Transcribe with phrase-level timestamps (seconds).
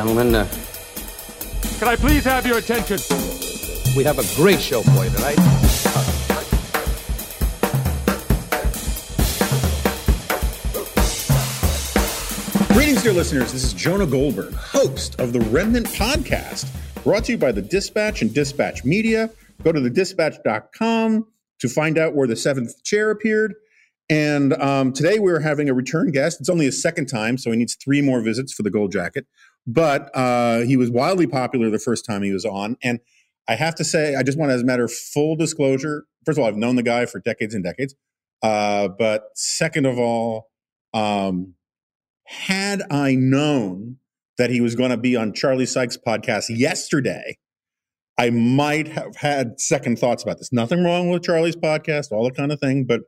[0.00, 0.48] and gentlemen, uh,
[1.78, 2.98] Can I please have your attention?
[3.96, 5.36] we have a great show for you tonight.
[12.72, 13.52] Greetings, dear listeners.
[13.52, 16.68] This is Jonah Goldberg, host of the Remnant Podcast,
[17.02, 19.28] brought to you by the Dispatch and Dispatch Media.
[19.64, 21.26] Go to thedispatch.com
[21.58, 23.54] to find out where the seventh chair appeared.
[24.08, 26.40] And um, today we're having a return guest.
[26.40, 29.26] It's only a second time, so he needs three more visits for the gold jacket.
[29.66, 32.76] But uh, he was wildly popular the first time he was on.
[32.82, 33.00] And
[33.48, 36.42] I have to say, I just want, as a matter of full disclosure, first of
[36.42, 37.94] all, I've known the guy for decades and decades.
[38.42, 40.50] Uh, but second of all,
[40.94, 41.54] um,
[42.24, 43.96] had I known
[44.38, 47.36] that he was going to be on Charlie Sykes' podcast yesterday,
[48.16, 50.52] I might have had second thoughts about this.
[50.52, 53.02] Nothing wrong with Charlie's podcast, all that kind of thing, but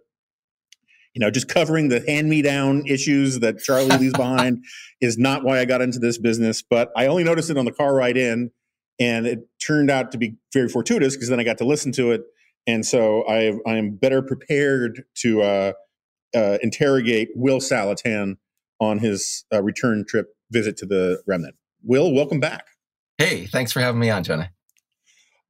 [1.15, 4.65] you know, just covering the hand-me-down issues that Charlie leaves behind
[5.01, 6.63] is not why I got into this business.
[6.63, 8.51] But I only noticed it on the car ride in,
[8.99, 12.13] and it turned out to be very fortuitous because then I got to listen to
[12.13, 12.23] it,
[12.67, 15.73] and so I I am better prepared to uh,
[16.35, 18.37] uh, interrogate Will Saletan
[18.81, 21.55] on his uh, return trip visit to the Remnant.
[21.85, 22.67] Will, welcome back.
[23.19, 24.51] Hey, thanks for having me on, Jonah.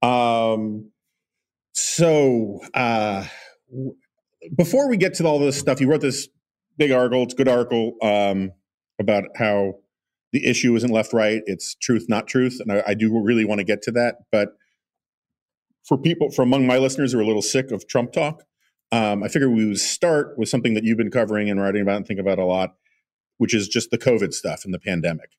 [0.03, 0.91] Um,
[1.73, 3.25] so uh,
[3.71, 3.95] w-
[4.57, 6.29] before we get to all this stuff, you wrote this
[6.77, 7.23] big article.
[7.23, 8.53] It's a good article um,
[8.99, 9.75] about how
[10.33, 12.59] the issue isn't left right; it's truth, not truth.
[12.61, 14.17] And I, I do really want to get to that.
[14.31, 14.51] But
[15.85, 18.45] for people, for among my listeners who are a little sick of Trump talk,
[18.93, 21.97] um, I figured we would start with something that you've been covering and writing about
[21.97, 22.75] and think about a lot,
[23.39, 25.31] which is just the COVID stuff and the pandemic.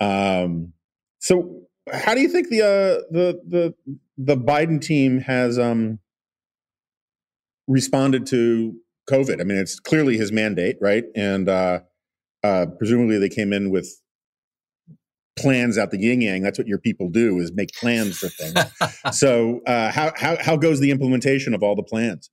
[0.00, 0.74] Um,
[1.18, 1.62] so,
[1.92, 3.74] how do you think the uh, the the
[4.16, 5.98] the Biden team has um,
[7.70, 8.74] responded to
[9.08, 9.40] COVID?
[9.40, 11.04] I mean, it's clearly his mandate, right?
[11.14, 11.80] And uh,
[12.42, 13.88] uh, presumably, they came in with
[15.38, 16.42] plans out the yin yang.
[16.42, 18.54] That's what your people do: is make plans for things.
[19.18, 22.30] so, uh, how how how goes the implementation of all the plans?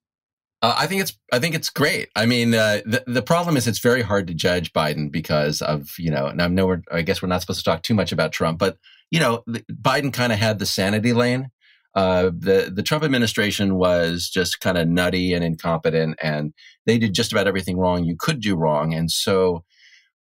[0.62, 2.10] Uh, I think it's I think it's great.
[2.16, 5.94] I mean, uh, the the problem is it's very hard to judge Biden because of
[6.00, 6.26] you know.
[6.26, 8.58] And I know we're, I guess we're not supposed to talk too much about Trump,
[8.58, 8.78] but
[9.12, 11.50] you know, the- Biden kind of had the sanity lane.
[11.98, 16.54] Uh, the the Trump administration was just kind of nutty and incompetent, and
[16.86, 18.94] they did just about everything wrong you could do wrong.
[18.94, 19.64] And so,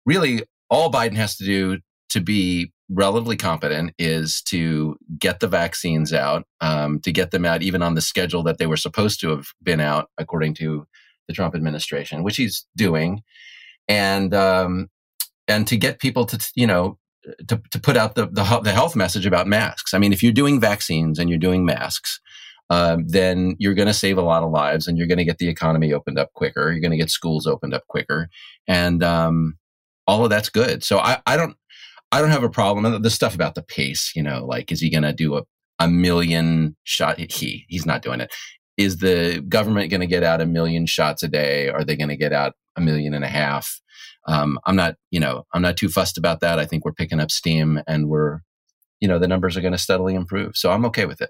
[0.03, 1.77] really, all Biden has to do
[2.09, 7.61] to be relatively competent is to get the vaccines out, um, to get them out
[7.61, 10.87] even on the schedule that they were supposed to have been out, according to
[11.27, 13.21] the Trump administration, which he's doing,
[13.87, 14.89] and um,
[15.47, 16.97] and to get people to you know
[17.47, 19.93] to, to put out the, the the health message about masks.
[19.93, 22.19] I mean, if you're doing vaccines and you're doing masks.
[22.69, 25.37] Um, then you're going to save a lot of lives, and you're going to get
[25.37, 26.69] the economy opened up quicker.
[26.69, 28.27] You're going to get schools opened up quicker,
[28.67, 29.57] and um,
[30.05, 30.83] all of that's good.
[30.83, 31.55] So I, I don't
[32.11, 33.01] I don't have a problem.
[33.01, 35.43] The stuff about the pace, you know, like is he going to do a,
[35.79, 37.19] a million shot?
[37.19, 38.33] He he's not doing it.
[38.77, 41.69] Is the government going to get out a million shots a day?
[41.69, 43.81] Are they going to get out a million and a half?
[44.27, 46.59] Um, I'm not, you know, I'm not too fussed about that.
[46.59, 48.41] I think we're picking up steam, and we're,
[48.99, 50.57] you know, the numbers are going to steadily improve.
[50.57, 51.29] So I'm okay with it.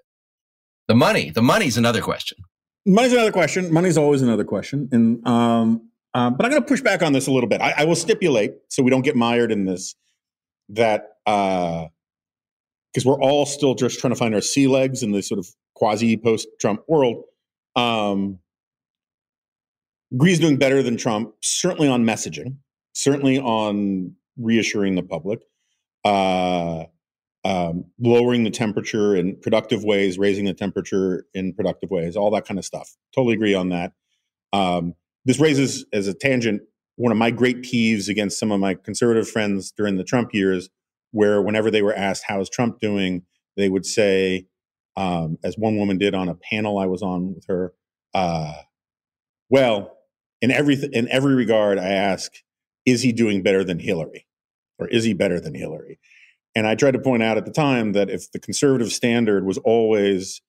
[0.87, 2.37] The money, the money's another question.
[2.85, 3.71] Money's another question.
[3.71, 4.87] Money's always another question.
[4.91, 7.61] And um, uh, but I'm going to push back on this a little bit.
[7.61, 9.93] I, I will stipulate so we don't get mired in this
[10.69, 15.39] that because we're all still just trying to find our sea legs in this sort
[15.39, 17.23] of quasi post Trump world.
[17.75, 18.39] Um,
[20.15, 22.55] Gree's doing better than Trump, certainly on messaging,
[22.97, 25.41] certainly on reassuring the public,
[26.03, 26.85] uh,
[27.45, 32.45] um, lowering the temperature in productive ways, raising the temperature in productive ways, all that
[32.45, 32.95] kind of stuff.
[33.13, 33.93] Totally agree on that.
[34.51, 36.63] Um, this raises, as a tangent,
[36.95, 40.69] one of my great peeves against some of my conservative friends during the Trump years,
[41.11, 43.23] where whenever they were asked, How is Trump doing?
[43.55, 44.45] they would say,
[44.95, 47.73] um, as one woman did on a panel I was on with her,
[48.13, 48.53] uh,
[49.49, 49.97] well,
[50.41, 52.31] in every, in every regard, I ask,
[52.87, 54.25] is he doing better than Hillary?
[54.79, 55.99] Or is he better than Hillary?
[56.55, 59.59] And I tried to point out at the time that if the conservative standard was
[59.59, 60.41] always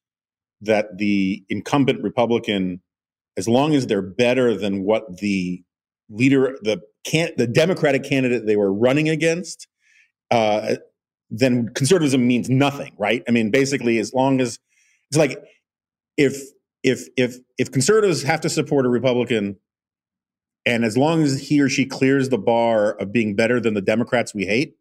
[0.62, 2.80] that the incumbent Republican,
[3.36, 5.62] as long as they're better than what the
[6.08, 9.66] leader, the can, the Democratic candidate they were running against,
[10.30, 10.76] uh,
[11.30, 13.22] then conservatism means nothing, right?
[13.28, 14.58] I mean, basically, as long as
[15.10, 15.38] it's like
[16.16, 16.40] if
[16.82, 19.56] if if if conservatives have to support a Republican,
[20.68, 23.80] and as long as he or she clears the bar of being better than the
[23.80, 24.76] Democrats we hate,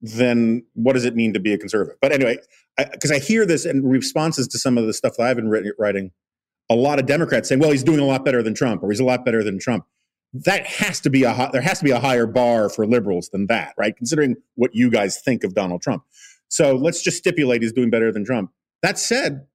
[0.00, 1.96] then what does it mean to be a conservative?
[2.00, 2.38] But anyway,
[2.76, 5.48] because I, I, hear this in responses to some of the stuff that I've been
[5.48, 6.10] writ- writing,
[6.70, 9.00] a lot of Democrats saying, "Well, he's doing a lot better than Trump, or he's
[9.00, 9.84] a lot better than Trump."
[10.34, 13.46] that has to be a there has to be a higher bar for liberals than
[13.48, 13.96] that, right?
[13.96, 16.04] Considering what you guys think of Donald Trump.
[16.48, 18.50] So let's just stipulate he's doing better than Trump.
[18.82, 19.46] That said,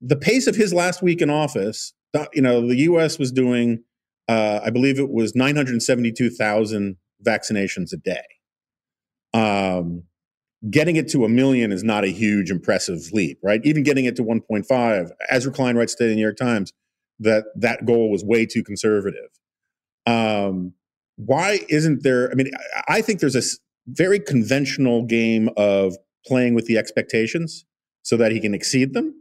[0.00, 3.18] the pace of his last week in office, uh, you know, the U.S.
[3.18, 3.82] was doing,
[4.30, 6.96] uh, I believe it was 972,000
[7.26, 8.22] vaccinations a day.
[9.34, 10.04] Um,
[10.70, 13.60] getting it to a million is not a huge, impressive leap, right?
[13.64, 16.72] Even getting it to 1.5, Ezra Klein writes today in the New York Times
[17.18, 19.30] that that goal was way too conservative.
[20.06, 20.74] Um,
[21.16, 22.30] why isn't there?
[22.30, 22.52] I mean,
[22.86, 23.42] I think there's a
[23.88, 27.64] very conventional game of playing with the expectations
[28.02, 29.12] so that he can exceed them,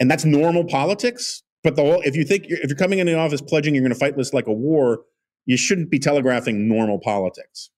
[0.00, 1.44] and that's normal politics.
[1.62, 3.82] But the whole, if you think you're, if you're coming in the office pledging you're
[3.82, 5.00] going to fight this like a war,
[5.46, 7.70] you shouldn't be telegraphing normal politics.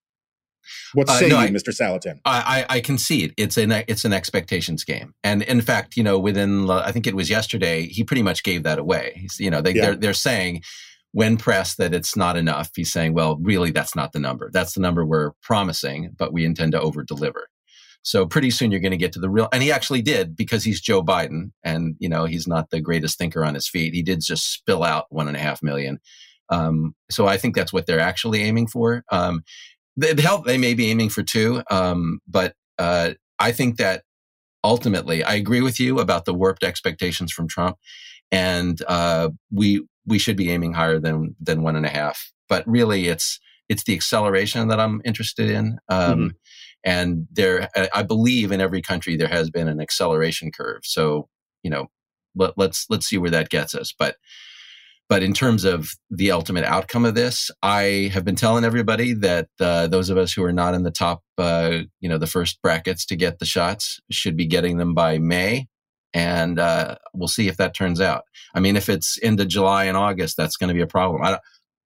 [0.92, 1.70] What say uh, no, you, I, Mr.
[1.70, 2.20] Saletan?
[2.24, 6.18] I, I, I concede it's an it's an expectations game, and in fact, you know,
[6.18, 9.12] within I think it was yesterday, he pretty much gave that away.
[9.16, 9.86] He's, you know, they, yeah.
[9.86, 10.62] they're they're saying
[11.12, 12.70] when pressed that it's not enough.
[12.74, 14.50] He's saying, well, really, that's not the number.
[14.52, 17.48] That's the number we're promising, but we intend to over deliver.
[18.02, 20.64] So pretty soon you're going to get to the real, and he actually did because
[20.64, 23.94] he's Joe Biden, and you know he's not the greatest thinker on his feet.
[23.94, 25.98] He did just spill out one and a half million.
[26.50, 29.04] Um, so I think that's what they're actually aiming for.
[29.10, 29.42] Um,
[29.96, 34.04] the help they may be aiming for two, um, but uh, I think that
[34.62, 37.76] ultimately, I agree with you about the warped expectations from Trump,
[38.30, 42.32] and uh, we we should be aiming higher than than one and a half.
[42.48, 45.78] But really, it's it's the acceleration that I'm interested in.
[45.88, 46.28] Um, mm-hmm.
[46.84, 50.82] And there, I believe in every country there has been an acceleration curve.
[50.84, 51.28] So
[51.62, 51.88] you know,
[52.34, 53.92] let, let's let's see where that gets us.
[53.96, 54.16] But
[55.08, 59.48] but in terms of the ultimate outcome of this, I have been telling everybody that
[59.58, 62.60] uh, those of us who are not in the top, uh, you know, the first
[62.60, 65.66] brackets to get the shots should be getting them by May.
[66.12, 68.24] And uh, we'll see if that turns out.
[68.54, 71.22] I mean, if it's into July and August, that's going to be a problem.
[71.22, 71.38] I,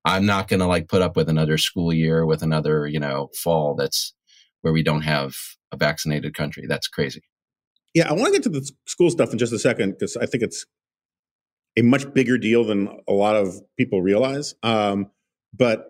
[0.04, 3.30] I'm not going to like put up with another school year with another, you know,
[3.36, 4.14] fall that's
[4.62, 5.34] where we don't have
[5.70, 6.64] a vaccinated country.
[6.66, 7.22] That's crazy.
[7.94, 10.26] Yeah, I want to get to the school stuff in just a second because I
[10.26, 10.64] think it's
[11.76, 14.54] a much bigger deal than a lot of people realize.
[14.62, 15.10] Um,
[15.54, 15.88] but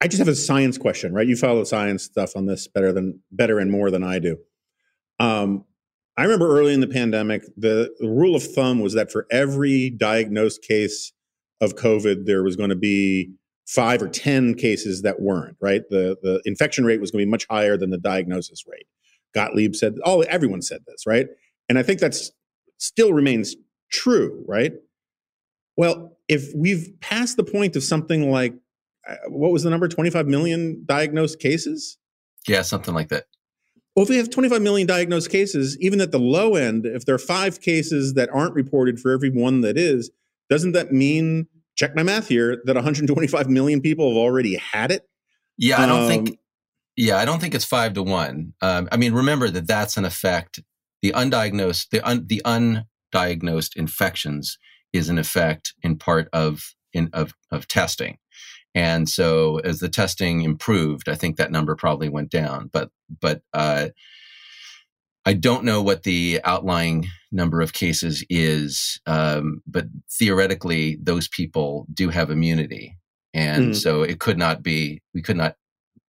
[0.00, 1.26] I just have a science question, right?
[1.26, 4.38] You follow science stuff on this better than better and more than I do.
[5.18, 5.64] Um,
[6.16, 9.90] I remember early in the pandemic, the, the rule of thumb was that for every
[9.90, 11.12] diagnosed case
[11.60, 13.32] of COVID, there was going to be
[13.66, 15.56] five or ten cases that weren't.
[15.60, 18.86] Right, the the infection rate was going to be much higher than the diagnosis rate.
[19.34, 21.26] Gottlieb said, "Oh, everyone said this, right?"
[21.68, 22.30] And I think that's
[22.78, 23.56] still remains
[23.90, 24.72] true, right?
[25.76, 28.54] Well, if we've passed the point of something like
[29.08, 31.98] uh, what was the number 25 million diagnosed cases?
[32.48, 33.24] Yeah, something like that.
[33.94, 37.14] Well, if we have 25 million diagnosed cases, even at the low end, if there
[37.14, 40.10] are five cases that aren't reported for every one that is,
[40.50, 45.08] doesn't that mean, check my math here, that 125 million people have already had it?
[45.56, 46.38] Yeah, I don't um, think.
[46.96, 48.54] Yeah, I don't think it's five to one.
[48.62, 50.60] Um, I mean, remember that that's an effect
[51.02, 54.58] the undiagnosed the un, the undiagnosed infections
[54.92, 58.18] is an effect in part of in of of testing
[58.74, 62.90] and so as the testing improved i think that number probably went down but
[63.20, 63.88] but uh,
[65.26, 71.86] i don't know what the outlying number of cases is um, but theoretically those people
[71.92, 72.96] do have immunity
[73.34, 73.76] and mm.
[73.76, 75.56] so it could not be we could not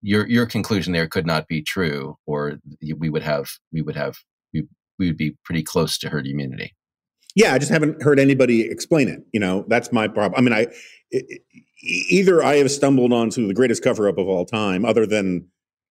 [0.02, 2.60] your your conclusion there could not be true or
[2.98, 4.18] we would have we would have
[4.54, 4.64] we
[5.00, 6.74] we would be pretty close to herd immunity.
[7.36, 9.20] Yeah, I just haven't heard anybody explain it.
[9.32, 10.38] You know, that's my problem.
[10.38, 10.74] I mean, I
[11.12, 11.42] it,
[12.10, 15.48] either I have stumbled onto the greatest cover up of all time, other than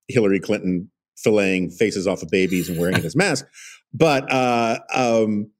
[0.07, 0.89] Hillary Clinton
[1.25, 3.45] filleting faces off of babies and wearing his mask,
[3.93, 5.51] but uh, um,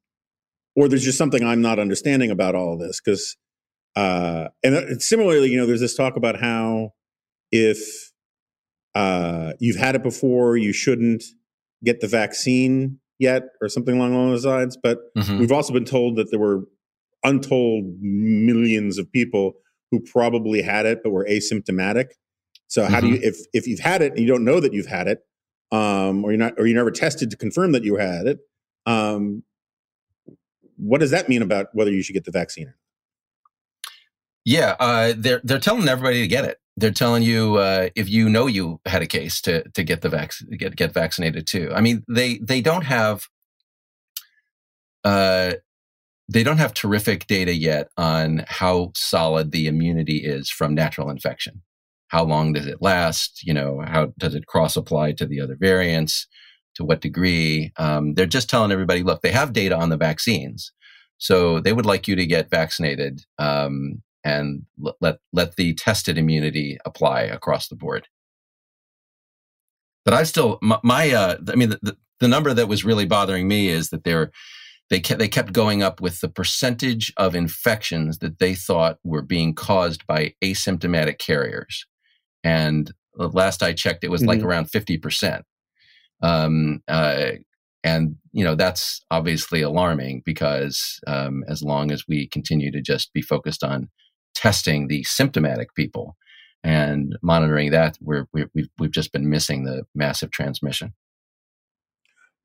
[0.75, 3.35] or there's just something I'm not understanding about all of this because.
[3.95, 6.91] Uh, and uh, similarly, you know, there's this talk about how
[7.51, 8.11] if
[8.93, 11.23] uh, you've had it before, you shouldn't
[11.83, 14.77] get the vaccine yet or something along those lines.
[14.81, 15.39] But mm-hmm.
[15.39, 16.63] we've also been told that there were
[17.23, 19.53] untold millions of people
[19.91, 22.07] who probably had it but were asymptomatic.
[22.67, 23.07] So how mm-hmm.
[23.07, 25.19] do you if if you've had it and you don't know that you've had it,
[25.71, 28.39] um, or you're not or you never tested to confirm that you had it,
[28.85, 29.43] um,
[30.77, 32.73] what does that mean about whether you should get the vaccine?
[34.45, 38.29] Yeah, uh, they're they're telling everybody to get it they're telling you uh, if you
[38.29, 41.71] know you had a case to to get the vac- get get vaccinated too.
[41.73, 43.27] I mean, they they don't have
[45.03, 45.53] uh,
[46.29, 51.63] they don't have terrific data yet on how solid the immunity is from natural infection.
[52.09, 53.43] How long does it last?
[53.43, 56.27] You know, how does it cross apply to the other variants?
[56.75, 57.71] To what degree?
[57.77, 60.71] Um, they're just telling everybody, look, they have data on the vaccines,
[61.17, 63.25] so they would like you to get vaccinated.
[63.39, 64.65] Um, and
[65.01, 68.07] let let the tested immunity apply across the board.
[70.03, 73.47] But I still my, my uh, I mean the, the number that was really bothering
[73.47, 74.31] me is that they're
[74.89, 79.21] they kept, they kept going up with the percentage of infections that they thought were
[79.21, 81.85] being caused by asymptomatic carriers.
[82.43, 84.29] And last I checked, it was mm-hmm.
[84.29, 85.43] like around 50%.
[86.21, 87.31] Um, uh,
[87.83, 93.13] and, you know, that's obviously alarming because um, as long as we continue to just
[93.13, 93.89] be focused on
[94.35, 96.15] testing the symptomatic people
[96.63, 100.93] and monitoring that, we're, we have we've, we've just been missing the massive transmission.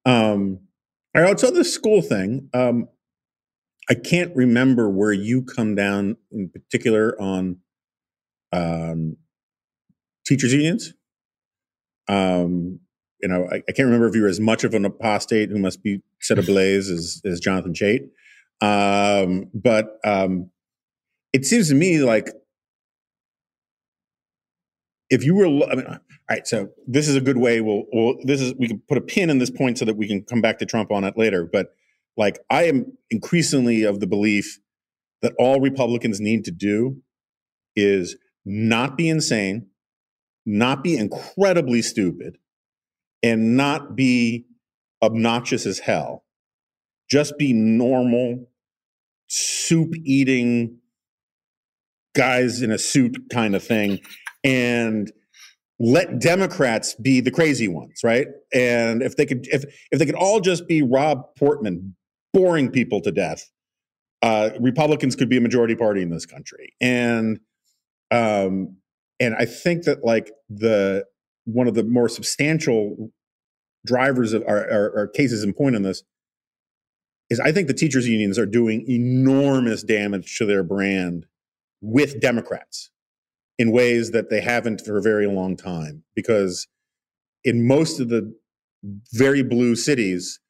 [0.04, 0.60] Um,
[1.14, 2.48] all right, so the school thing.
[2.54, 2.88] Um,
[3.90, 7.58] I can't remember where you come down in particular on
[8.52, 9.16] um,
[10.26, 10.94] teachers unions.
[12.08, 12.80] Um,
[13.20, 15.58] you know, I, I, can't remember if you were as much of an apostate who
[15.58, 18.08] must be set ablaze as, as Jonathan Chait.
[18.60, 20.50] Um, but um,
[21.32, 22.30] it seems to me like
[25.12, 25.98] if you were, I mean, all
[26.30, 26.46] right.
[26.46, 27.60] So this is a good way.
[27.60, 30.08] We'll, we'll, this is we can put a pin in this point so that we
[30.08, 31.44] can come back to Trump on it later.
[31.44, 31.74] But
[32.16, 34.58] like, I am increasingly of the belief
[35.20, 37.02] that all Republicans need to do
[37.76, 39.66] is not be insane,
[40.44, 42.38] not be incredibly stupid,
[43.22, 44.46] and not be
[45.02, 46.24] obnoxious as hell.
[47.10, 48.48] Just be normal,
[49.28, 50.78] soup eating
[52.14, 53.98] guys in a suit kind of thing
[54.44, 55.10] and
[55.78, 58.26] let Democrats be the crazy ones, right?
[58.52, 61.96] And if they could, if if they could all just be Rob Portman,
[62.32, 63.50] boring people to death,
[64.22, 66.74] uh, Republicans could be a majority party in this country.
[66.80, 67.40] And
[68.10, 68.76] um,
[69.22, 71.04] and I think that like the
[71.44, 73.12] one of the more substantial
[73.86, 76.02] drivers of our, cases in point on this
[77.30, 81.26] is I think the teachers unions are doing enormous damage to their brand
[81.80, 82.90] with Democrats
[83.58, 86.02] in ways that they haven't for a very long time.
[86.16, 86.66] Because
[87.44, 88.34] in most of the
[89.12, 90.40] very blue cities,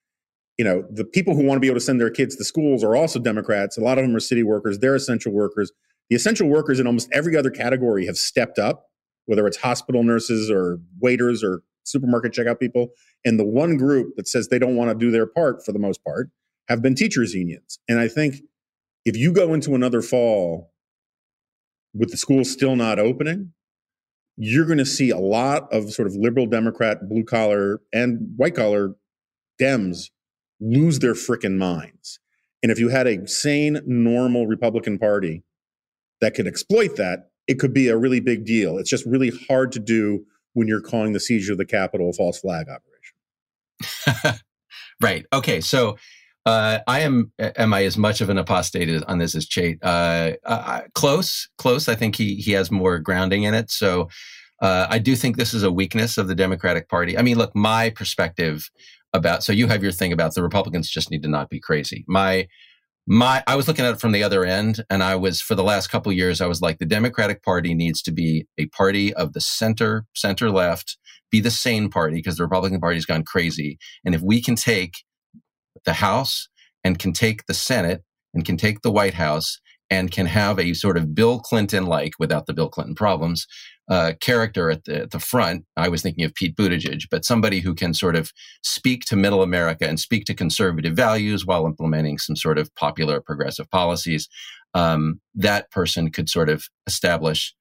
[0.57, 2.83] you know, the people who want to be able to send their kids to schools
[2.83, 3.76] are also Democrats.
[3.76, 5.73] A lot of them are city workers, they're essential workers.
[6.11, 8.88] The essential workers in almost every other category have stepped up,
[9.26, 12.88] whether it's hospital nurses or waiters or supermarket checkout people.
[13.25, 15.78] And the one group that says they don't want to do their part for the
[15.78, 16.30] most part
[16.68, 17.78] have been teachers' unions.
[17.88, 18.37] And I think
[19.04, 20.73] if you go into another fall
[21.94, 23.52] with the schools still not opening,
[24.37, 28.54] you're going to see a lot of sort of liberal Democrat, blue collar, and white
[28.54, 28.94] collar
[29.61, 30.11] Dems
[30.61, 32.18] lose their freaking minds.
[32.62, 35.42] And if you had a sane, normal Republican Party
[36.23, 38.79] that could exploit that, it could be a really big deal.
[38.79, 40.25] It's just really hard to do
[40.55, 44.41] when you're calling the siege of the Capitol a false flag operation.
[45.02, 45.26] right.
[45.33, 45.61] Okay.
[45.61, 45.99] So
[46.47, 49.79] uh, I am am I as much of an apostate on this as Chait?
[49.83, 51.88] Uh, uh, close, close.
[51.88, 53.71] I think he he has more grounding in it.
[53.71, 54.09] So
[54.61, 57.19] uh, I do think this is a weakness of the Democratic Party.
[57.19, 58.71] I mean, look, my perspective
[59.12, 62.05] about so you have your thing about the Republicans just need to not be crazy.
[62.07, 62.47] My
[63.06, 65.64] my I was looking at it from the other end, and I was for the
[65.64, 69.32] last couple years I was like the Democratic Party needs to be a party of
[69.32, 70.99] the center center left,
[71.30, 75.04] be the sane party because the Republican Party's gone crazy, and if we can take
[75.85, 76.49] the House
[76.85, 78.02] and can take the Senate
[78.35, 82.12] and can take the White House and can have a sort of Bill Clinton like,
[82.18, 83.47] without the Bill Clinton problems,
[83.88, 85.64] uh, character at the, at the front.
[85.76, 89.42] I was thinking of Pete Buttigieg, but somebody who can sort of speak to middle
[89.42, 94.28] America and speak to conservative values while implementing some sort of popular progressive policies.
[94.74, 97.54] Um, that person could sort of establish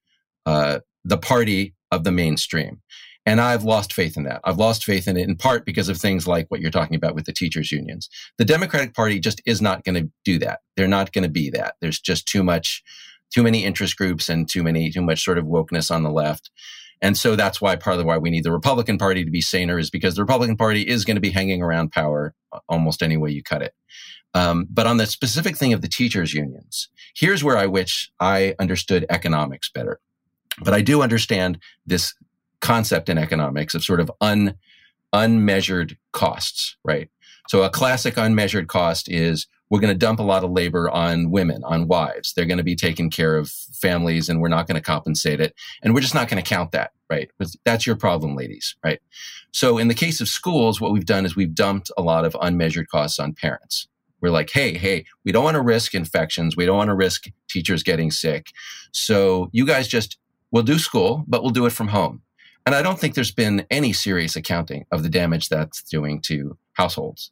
[0.46, 2.80] uh, the party of the mainstream.
[3.24, 4.40] And I've lost faith in that.
[4.42, 7.14] I've lost faith in it in part because of things like what you're talking about
[7.14, 8.08] with the teachers unions.
[8.38, 10.60] The Democratic Party just is not going to do that.
[10.76, 11.76] They're not going to be that.
[11.80, 12.82] There's just too much,
[13.32, 16.50] too many interest groups and too many, too much sort of wokeness on the left.
[17.00, 19.78] And so that's why part of why we need the Republican Party to be saner
[19.78, 22.32] is because the Republican Party is going to be hanging around power
[22.68, 23.74] almost any way you cut it.
[24.34, 28.54] Um, but on the specific thing of the teachers unions, here's where I wish I
[28.58, 29.98] understood economics better.
[30.62, 32.14] But I do understand this
[32.60, 34.54] concept in economics of sort of un,
[35.12, 37.10] unmeasured costs, right?
[37.48, 41.30] So a classic unmeasured cost is we're going to dump a lot of labor on
[41.30, 42.34] women, on wives.
[42.34, 45.54] They're going to be taking care of families and we're not going to compensate it.
[45.82, 47.30] And we're just not going to count that, right?
[47.64, 49.00] That's your problem, ladies, right?
[49.50, 52.36] So in the case of schools, what we've done is we've dumped a lot of
[52.38, 53.88] unmeasured costs on parents.
[54.20, 56.54] We're like, hey, hey, we don't want to risk infections.
[56.54, 58.48] We don't want to risk teachers getting sick.
[58.92, 60.18] So you guys just,
[60.50, 62.20] we'll do school, but we'll do it from home.
[62.66, 66.58] And I don't think there's been any serious accounting of the damage that's doing to
[66.74, 67.30] households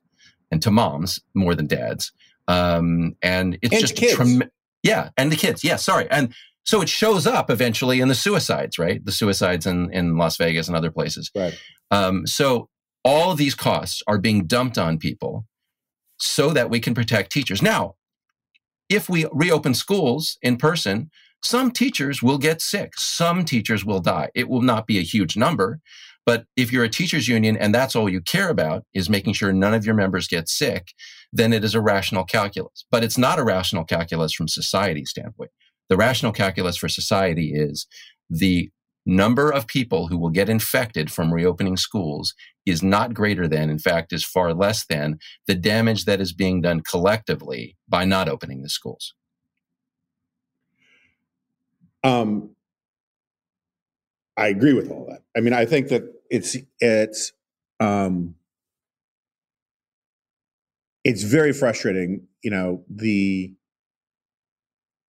[0.50, 2.12] and to moms more than dads.
[2.50, 4.14] Um, and it's and just kids.
[4.14, 4.50] Trem-
[4.82, 5.62] Yeah, and the kids.
[5.62, 6.10] Yeah, sorry.
[6.10, 9.04] And so it shows up eventually in the suicides, right?
[9.04, 11.30] The suicides in, in Las Vegas and other places.
[11.34, 11.58] Right.
[11.90, 12.68] Um, so
[13.04, 15.46] all these costs are being dumped on people
[16.18, 17.62] so that we can protect teachers.
[17.62, 17.94] Now,
[18.88, 21.10] if we reopen schools in person,
[21.42, 22.92] some teachers will get sick.
[22.98, 24.28] Some teachers will die.
[24.34, 25.80] It will not be a huge number.
[26.26, 29.52] But if you're a teachers union and that's all you care about is making sure
[29.52, 30.92] none of your members get sick,
[31.32, 32.84] then it is a rational calculus.
[32.90, 35.50] But it's not a rational calculus from society standpoint.
[35.88, 37.86] The rational calculus for society is
[38.28, 38.70] the
[39.06, 42.34] number of people who will get infected from reopening schools
[42.66, 46.60] is not greater than, in fact, is far less than the damage that is being
[46.60, 49.14] done collectively by not opening the schools.
[52.04, 52.54] Um,
[54.40, 55.22] I agree with all that.
[55.36, 57.32] I mean, I think that it's it's
[57.78, 58.36] um,
[61.04, 62.26] it's very frustrating.
[62.42, 63.54] You know, the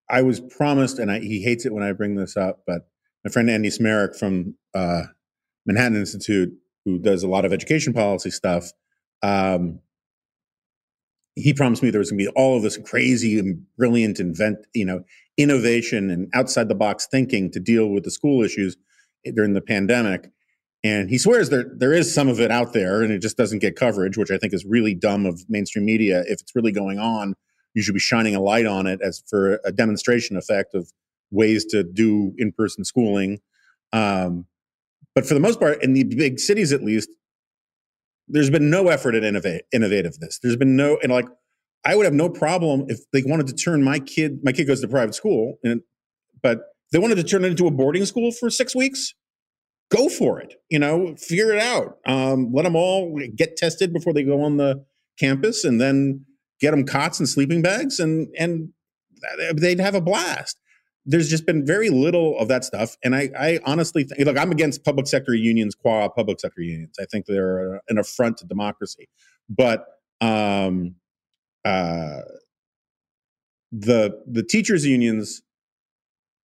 [0.10, 2.90] I was promised, and I, he hates it when I bring this up, but
[3.24, 5.04] my friend Andy Smarick from uh,
[5.66, 8.74] Manhattan Institute, who does a lot of education policy stuff,
[9.24, 9.80] um,
[11.36, 14.58] he promised me there was going to be all of this crazy and brilliant invent,
[14.74, 15.06] you know,
[15.38, 18.76] innovation and outside the box thinking to deal with the school issues
[19.24, 20.30] during the pandemic.
[20.84, 23.60] And he swears there there is some of it out there, and it just doesn't
[23.60, 26.22] get coverage, which I think is really dumb of mainstream media.
[26.22, 27.36] If it's really going on,
[27.74, 30.92] you should be shining a light on it as for a demonstration effect of
[31.30, 33.40] ways to do in person schooling.
[33.94, 34.48] Um,
[35.14, 37.10] but for the most part, in the big cities at least,
[38.28, 40.40] there's been no effort at innovate innovativeness.
[40.42, 41.28] There's been no and like
[41.84, 44.40] I would have no problem if they wanted to turn my kid.
[44.44, 45.82] My kid goes to private school, and
[46.42, 49.14] but they wanted to turn it into a boarding school for six weeks.
[49.90, 50.56] Go for it.
[50.70, 51.98] You know, figure it out.
[52.06, 54.86] Um, let them all get tested before they go on the
[55.20, 56.26] campus, and then
[56.60, 58.70] get them cots and sleeping bags, and and
[59.56, 60.60] they'd have a blast.
[61.06, 64.52] There's just been very little of that stuff, and I, I honestly think, look, I'm
[64.52, 66.96] against public sector unions, qua public sector unions.
[67.00, 69.10] I think they're an affront to democracy,
[69.50, 69.86] but
[70.22, 70.96] um,
[71.66, 72.22] uh,
[73.72, 75.42] the the teachers unions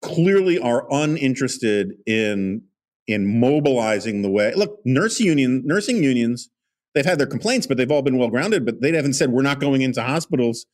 [0.02, 2.64] clearly are uninterested in
[3.08, 4.54] in mobilizing the way.
[4.54, 6.50] Look, nurse union, nursing unions,
[6.94, 8.66] they've had their complaints, but they've all been well grounded.
[8.66, 10.66] But they haven't said we're not going into hospitals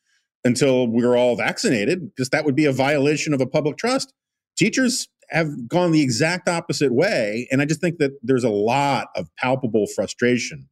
[0.44, 4.12] until we're all vaccinated, because that would be a violation of a public trust.
[4.58, 9.08] Teachers have gone the exact opposite way, and I just think that there's a lot
[9.16, 10.68] of palpable frustration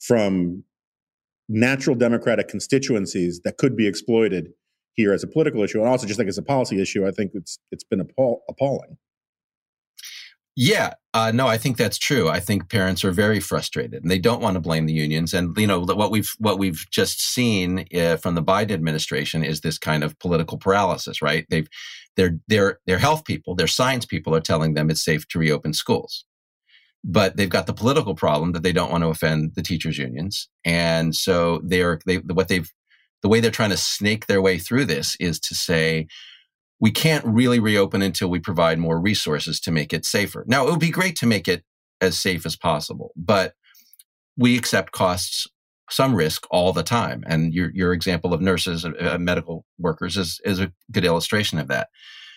[0.00, 0.64] from
[1.48, 4.52] natural democratic constituencies that could be exploited
[4.98, 7.06] here as a political issue, and also just think as a policy issue.
[7.06, 8.98] I think it's it's been appall- appalling.
[10.60, 12.28] Yeah, uh, no, I think that's true.
[12.28, 15.32] I think parents are very frustrated, and they don't want to blame the unions.
[15.32, 19.60] And you know what we've what we've just seen uh, from the Biden administration is
[19.60, 21.22] this kind of political paralysis.
[21.22, 21.46] Right?
[21.48, 21.68] They've
[22.16, 25.74] their their their health people, their science people are telling them it's safe to reopen
[25.74, 26.24] schools,
[27.04, 30.48] but they've got the political problem that they don't want to offend the teachers unions,
[30.64, 32.72] and so they're they what they've
[33.22, 36.06] the way they're trying to snake their way through this is to say
[36.80, 40.44] we can't really reopen until we provide more resources to make it safer.
[40.46, 41.64] Now, it would be great to make it
[42.00, 43.54] as safe as possible, but
[44.36, 45.48] we accept costs,
[45.90, 47.24] some risk all the time.
[47.26, 51.66] And your, your example of nurses, uh, medical workers is, is a good illustration of
[51.68, 51.88] that.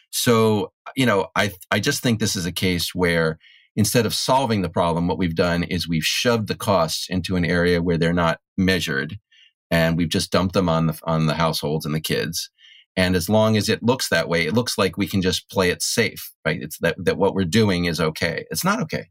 [0.10, 3.38] So, you know, I, I just think this is a case where
[3.76, 7.46] instead of solving the problem, what we've done is we've shoved the costs into an
[7.46, 9.20] area where they're not measured
[9.72, 12.52] and we've just dumped them on the, on the households and the kids
[12.96, 15.70] and as long as it looks that way, it looks like we can just play
[15.70, 16.62] it safe, right?
[16.62, 18.46] It's that, that what we're doing is okay.
[18.52, 19.10] It's not okay.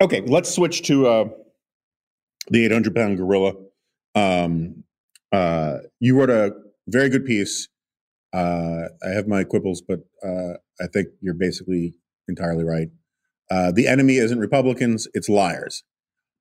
[0.00, 1.24] Okay, let's switch to uh,
[2.48, 3.52] the 800 pound gorilla.
[4.16, 4.84] Um,
[5.32, 6.52] uh, you wrote a
[6.88, 7.68] very good piece.
[8.32, 11.94] Uh, I have my quibbles, but uh, I think you're basically
[12.26, 12.88] entirely right.
[13.48, 15.84] Uh, the enemy isn't Republicans, it's liars.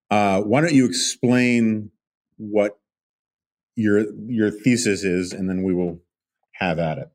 [0.09, 1.91] Uh, why don't you explain
[2.37, 2.77] what
[3.75, 5.99] your your thesis is, and then we will
[6.53, 7.09] have at it.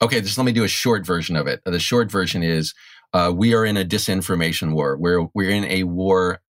[0.00, 1.60] Okay, just let me do a short version of it.
[1.64, 2.74] The short version is
[3.12, 4.96] uh, we are in a disinformation war.
[4.96, 6.40] We're we're in a war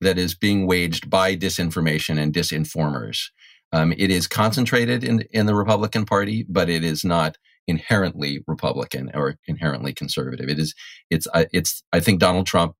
[0.00, 3.30] that is being waged by disinformation and disinformers.
[3.72, 9.10] Um, it is concentrated in in the Republican Party, but it is not inherently Republican
[9.14, 10.48] or inherently conservative.
[10.48, 10.74] It is
[11.10, 12.74] it's uh, it's I think Donald Trump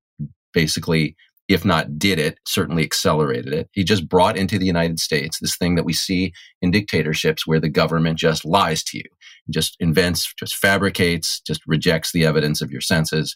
[0.53, 1.15] basically
[1.47, 3.69] if not did it, certainly accelerated it.
[3.73, 7.59] He just brought into the United States this thing that we see in dictatorships where
[7.59, 9.03] the government just lies to you,
[9.49, 13.35] just invents, just fabricates, just rejects the evidence of your senses.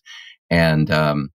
[0.50, 1.30] And um,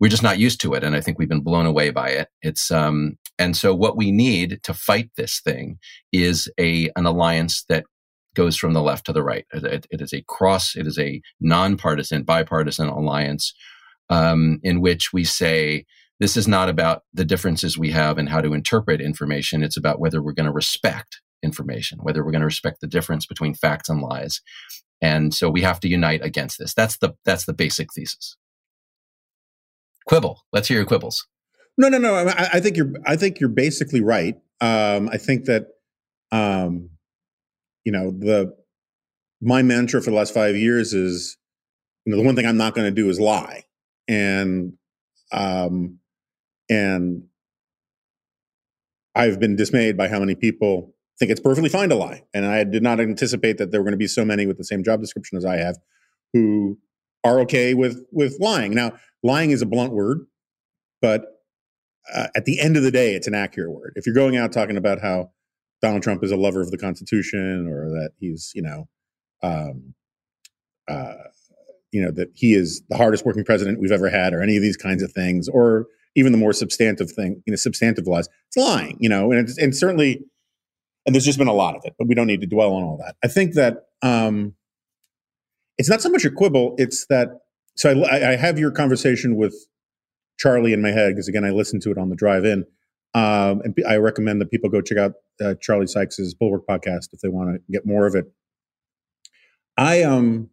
[0.00, 0.82] we're just not used to it.
[0.82, 2.28] And I think we've been blown away by it.
[2.42, 5.78] It's, um, and so what we need to fight this thing
[6.12, 7.84] is a, an alliance that
[8.34, 9.46] goes from the left to the right.
[9.52, 10.74] it, it is a cross.
[10.74, 13.54] It is a nonpartisan, bipartisan alliance
[14.10, 15.84] um, in which we say
[16.18, 19.62] this is not about the differences we have and how to interpret information.
[19.62, 23.26] It's about whether we're going to respect information, whether we're going to respect the difference
[23.26, 24.40] between facts and lies.
[25.02, 26.72] And so we have to unite against this.
[26.72, 28.36] That's the that's the basic thesis.
[30.06, 30.40] Quibble.
[30.52, 31.26] Let's hear your quibbles.
[31.76, 32.14] No, no, no.
[32.14, 32.92] I, I think you're.
[33.04, 34.36] I think you're basically right.
[34.60, 35.66] Um, I think that,
[36.32, 36.90] um,
[37.84, 38.56] you know, the
[39.42, 41.36] my mantra for the last five years is,
[42.06, 43.64] you know, the one thing I'm not going to do is lie,
[44.08, 44.72] and
[45.32, 45.98] um,
[46.68, 47.24] and
[49.14, 52.24] I've been dismayed by how many people think it's perfectly fine to lie.
[52.34, 54.64] And I did not anticipate that there were going to be so many with the
[54.64, 55.78] same job description as I have
[56.32, 56.78] who
[57.24, 58.74] are okay with with lying.
[58.74, 60.26] Now, lying is a blunt word,
[61.00, 61.24] but
[62.14, 63.94] uh, at the end of the day, it's an accurate word.
[63.96, 65.30] If you're going out talking about how
[65.82, 68.88] Donald Trump is a lover of the Constitution or that he's, you know,
[69.42, 69.94] um,
[70.88, 71.14] uh,
[71.90, 74.62] you know that he is the hardest working president we've ever had, or any of
[74.62, 78.56] these kinds of things, or even the more substantive thing, you know, substantive lies, it's
[78.56, 80.24] lying, you know, and and certainly
[81.06, 82.82] and there's just been a lot of it, but we don't need to dwell on
[82.82, 83.14] all that.
[83.22, 84.54] I think that um,
[85.78, 87.28] it's not so much a quibble; it's that.
[87.76, 89.54] So I, I have your conversation with
[90.38, 92.64] Charlie in my head because again, I listened to it on the drive in,
[93.14, 97.20] um, and I recommend that people go check out uh, Charlie Sykes's Bulwark podcast if
[97.20, 98.26] they want to get more of it.
[99.76, 100.50] I um,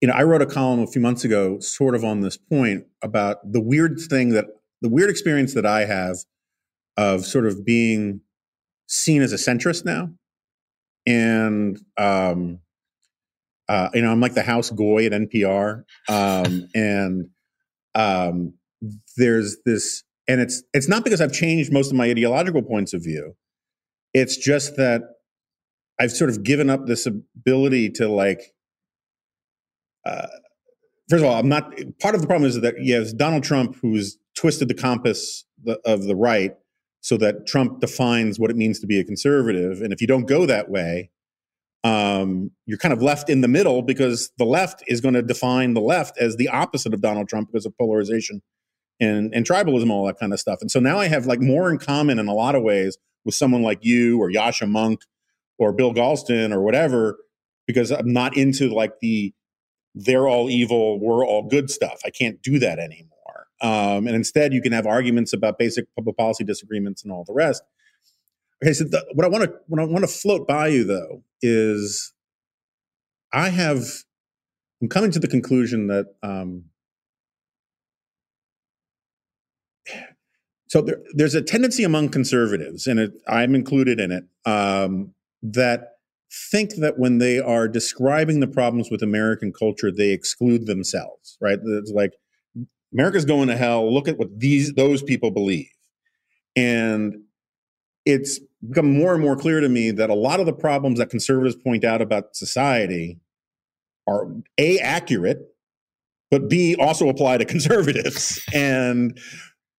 [0.00, 2.86] you know, I wrote a column a few months ago, sort of on this point
[3.02, 4.46] about the weird thing that
[4.80, 6.16] the weird experience that I have
[6.96, 8.22] of sort of being
[8.86, 10.10] seen as a centrist now,
[11.06, 12.60] and um,
[13.68, 17.28] uh, you know I'm like the house goy at NPR, um, and
[17.94, 18.54] um,
[19.16, 23.02] there's this, and it's it's not because I've changed most of my ideological points of
[23.02, 23.36] view.
[24.14, 25.02] It's just that
[26.00, 28.54] I've sort of given up this ability to like.
[30.04, 30.26] Uh,
[31.08, 31.72] first of all, I'm not.
[32.00, 35.44] Part of the problem is that yes, Donald Trump, who's twisted the compass
[35.84, 36.54] of the right
[37.00, 39.80] so that Trump defines what it means to be a conservative.
[39.80, 41.10] And if you don't go that way,
[41.82, 45.72] um, you're kind of left in the middle because the left is going to define
[45.74, 48.42] the left as the opposite of Donald Trump because of polarization
[49.00, 50.58] and, and tribalism, all that kind of stuff.
[50.60, 53.34] And so now I have like more in common in a lot of ways with
[53.34, 54.98] someone like you or Yascha Mounk
[55.58, 57.18] or Bill Galston or whatever,
[57.66, 59.32] because I'm not into like the
[59.94, 62.00] they're all evil, we're all good stuff.
[62.04, 63.10] I can't do that anymore.
[63.62, 67.34] Um, and instead, you can have arguments about basic public policy disagreements and all the
[67.34, 67.62] rest.
[68.62, 71.22] Okay, so the, what I want to what I want to float by you though
[71.40, 72.12] is
[73.32, 73.84] I have
[74.82, 76.64] I'm coming to the conclusion that um,
[80.68, 85.96] so there, there's a tendency among conservatives, and it, I'm included in it, um, that
[86.50, 91.36] think that when they are describing the problems with American culture, they exclude themselves.
[91.40, 91.58] Right?
[91.62, 92.14] It's like
[92.92, 93.92] America's going to hell.
[93.92, 95.70] Look at what these those people believe.
[96.56, 97.16] And
[98.04, 101.10] it's become more and more clear to me that a lot of the problems that
[101.10, 103.18] conservatives point out about society
[104.08, 104.26] are
[104.58, 105.54] A accurate,
[106.30, 108.42] but B also apply to conservatives.
[108.52, 109.18] and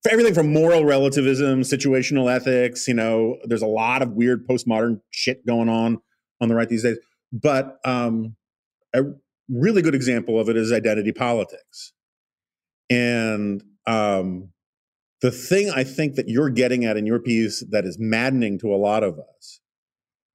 [0.04, 5.00] for everything from moral relativism, situational ethics, you know, there's a lot of weird postmodern
[5.12, 6.02] shit going on
[6.42, 6.98] on the right these days.
[7.32, 8.36] But um,
[8.94, 9.04] a
[9.48, 11.94] really good example of it is identity politics.
[12.90, 14.50] And um,
[15.22, 18.74] the thing I think that you're getting at in your piece that is maddening to
[18.74, 19.62] a lot of us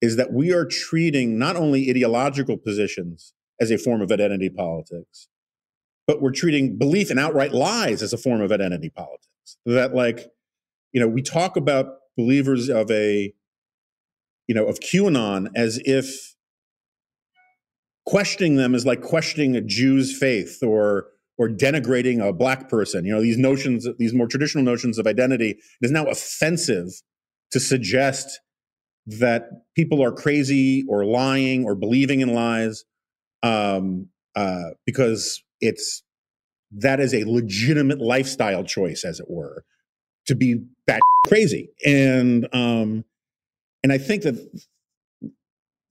[0.00, 5.28] is that we are treating not only ideological positions as a form of identity politics,
[6.06, 9.56] but we're treating belief in outright lies as a form of identity politics.
[9.64, 10.30] That, like,
[10.92, 13.32] you know, we talk about believers of a,
[14.46, 16.34] you know, of QAnon as if
[18.06, 23.04] questioning them is like questioning a Jew's faith or or denigrating a black person.
[23.04, 26.88] You know, these notions, these more traditional notions of identity, it is now offensive
[27.50, 28.40] to suggest
[29.06, 32.84] that people are crazy or lying or believing in lies
[33.42, 36.02] um, uh, because it's
[36.72, 39.64] that is a legitimate lifestyle choice, as it were,
[40.26, 41.70] to be that crazy.
[41.84, 43.04] And um,
[43.86, 44.34] and I think that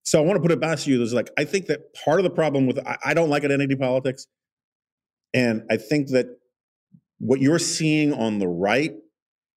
[0.04, 0.98] so I want to put it back to you.
[0.98, 3.78] There's like I think that part of the problem with I, I don't like identity
[3.78, 4.28] politics
[5.34, 6.26] and I think that
[7.20, 8.96] what you're seeing on the right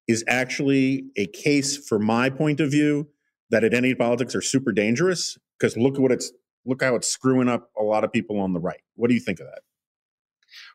[0.07, 3.09] is actually a case, for my point of view,
[3.51, 6.31] that identity politics are super dangerous because look at what it's
[6.65, 8.83] look how it's screwing up a lot of people on the right.
[8.95, 9.63] What do you think of that?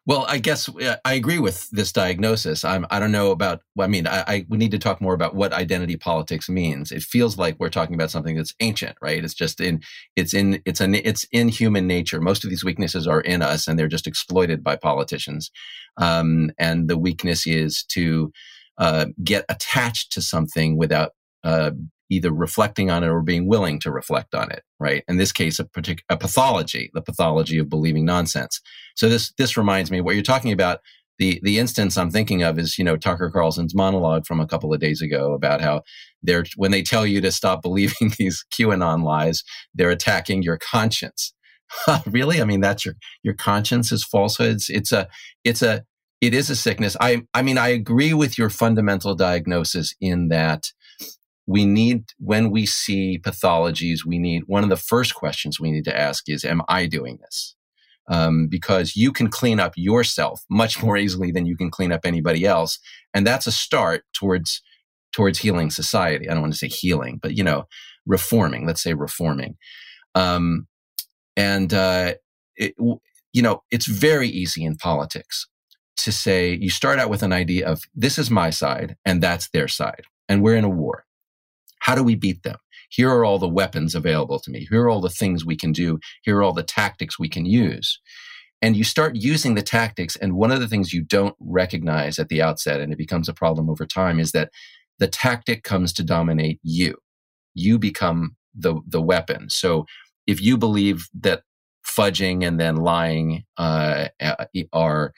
[0.05, 0.69] Well, I guess
[1.05, 2.65] I agree with this diagnosis.
[2.65, 5.33] I'm, I don't know about, I mean, I, I, we need to talk more about
[5.33, 6.91] what identity politics means.
[6.91, 9.23] It feels like we're talking about something that's ancient, right?
[9.23, 9.81] It's just in,
[10.17, 12.19] it's in, it's an, it's in human nature.
[12.19, 15.51] Most of these weaknesses are in us and they're just exploited by politicians.
[15.95, 18.33] Um, and the weakness is to,
[18.77, 21.13] uh, get attached to something without,
[21.45, 21.71] uh,
[22.09, 25.05] either reflecting on it or being willing to reflect on it, right?
[25.07, 28.59] In this case, a, partic- a pathology, the pathology of believing nonsense.
[28.95, 30.79] So this this reminds me what you're talking about.
[31.19, 34.73] The the instance I'm thinking of is you know Tucker Carlson's monologue from a couple
[34.73, 35.84] of days ago about how
[36.21, 41.34] they're when they tell you to stop believing these QAnon lies, they're attacking your conscience.
[42.06, 42.41] really?
[42.41, 44.69] I mean, that's your your conscience is falsehoods.
[44.69, 45.08] It's a
[45.43, 45.86] it's a
[46.21, 46.95] it is a sickness.
[46.99, 50.71] I I mean, I agree with your fundamental diagnosis in that
[51.45, 55.84] we need when we see pathologies we need one of the first questions we need
[55.84, 57.56] to ask is am i doing this
[58.07, 62.01] um, because you can clean up yourself much more easily than you can clean up
[62.03, 62.79] anybody else.
[63.13, 64.61] And that's a start towards
[65.11, 66.29] towards healing society.
[66.29, 67.65] I don't want to say healing but you know
[68.05, 69.57] reforming let's say reforming.
[70.15, 70.67] Um,
[71.35, 72.15] and uh,
[72.55, 75.47] it, you know it's very easy in politics
[75.97, 79.49] to say you start out with an idea of this is my side and that's
[79.49, 81.05] their side and we're in a war.
[81.79, 82.57] How do we beat them?
[82.93, 84.67] Here are all the weapons available to me.
[84.69, 85.99] Here are all the things we can do.
[86.21, 87.99] Here are all the tactics we can use.
[88.62, 90.15] And you start using the tactics.
[90.15, 93.34] And one of the things you don't recognize at the outset, and it becomes a
[93.34, 94.51] problem over time, is that
[94.99, 96.97] the tactic comes to dominate you.
[97.56, 99.49] You become the, the weapon.
[99.49, 99.86] So
[100.27, 101.41] if you believe that
[101.86, 104.10] fudging and then lying uh,
[104.71, 105.13] are,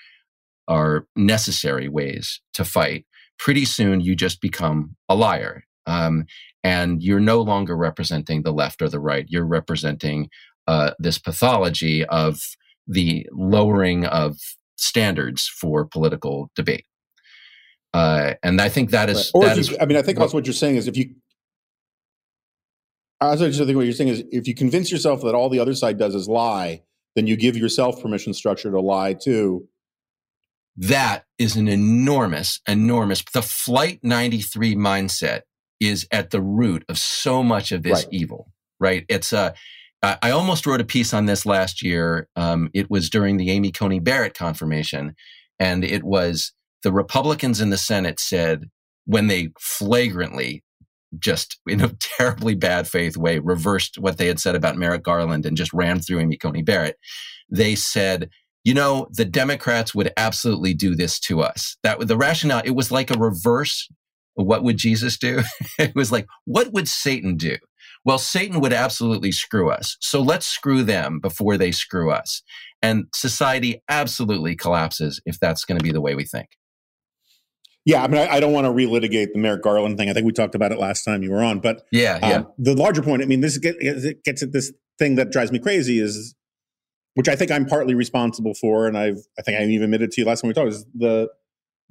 [0.70, 3.06] are necessary ways to fight,
[3.38, 5.66] pretty soon you just become a liar.
[5.86, 6.26] Um,
[6.64, 9.26] and you're no longer representing the left or the right.
[9.30, 10.30] You're representing
[10.68, 12.42] uh, this pathology of
[12.88, 14.38] the lowering of
[14.78, 16.86] standards for political debate.
[17.94, 19.32] Uh, and I think that is.
[19.34, 19.58] Right.
[19.58, 21.16] Is, I mean, I think also what you're saying is if you.
[23.22, 25.74] I was think what you're saying is if you convince yourself that all the other
[25.74, 26.84] side does is lie,
[27.16, 29.68] then you give yourself permission structure to lie too.
[30.76, 33.24] That is an enormous, enormous.
[33.34, 35.42] The Flight 93 mindset
[35.80, 38.14] is at the root of so much of this right.
[38.14, 39.06] evil, right?
[39.10, 39.54] It's a,
[40.02, 42.28] uh, I almost wrote a piece on this last year.
[42.36, 45.16] Um, it was during the Amy Coney Barrett confirmation.
[45.60, 48.70] And it was the Republicans in the Senate said,
[49.06, 50.64] when they flagrantly,
[51.18, 55.46] just in a terribly bad faith way, reversed what they had said about Merrick Garland
[55.46, 56.98] and just ran through Amy Coney Barrett,
[57.50, 58.30] they said,
[58.64, 61.78] you know, the Democrats would absolutely do this to us.
[61.84, 63.88] That the rationale, it was like a reverse
[64.36, 65.42] what would Jesus do?
[65.80, 67.58] it was like, what would Satan do?
[68.04, 69.98] Well, Satan would absolutely screw us.
[70.00, 72.44] So let's screw them before they screw us.
[72.82, 76.50] And society absolutely collapses if that's going to be the way we think.
[77.86, 80.10] Yeah, I mean, I, I don't want to relitigate the Merrick Garland thing.
[80.10, 81.60] I think we talked about it last time you were on.
[81.60, 82.38] But yeah, yeah.
[82.38, 85.52] Um, the larger point, I mean, this get, it gets at this thing that drives
[85.52, 86.36] me crazy is,
[87.14, 90.22] which I think I'm partly responsible for, and I've I think I even admitted to
[90.22, 91.30] you last time we talked is the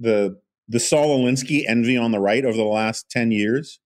[0.01, 0.37] the
[0.69, 3.81] the Saul Alinsky envy on the right over the last 10 years,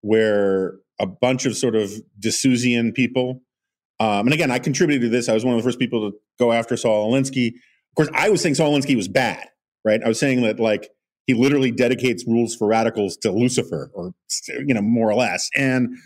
[0.00, 3.42] where a bunch of sort of D'Souzian people,
[4.00, 5.28] um, and again, I contributed to this.
[5.28, 7.48] I was one of the first people to go after Saul Alinsky.
[7.48, 9.48] Of course, I was saying Saul Alinsky was bad,
[9.84, 10.00] right?
[10.04, 10.90] I was saying that like
[11.26, 14.14] he literally dedicates rules for radicals to Lucifer, or
[14.48, 15.96] you know, more or less, and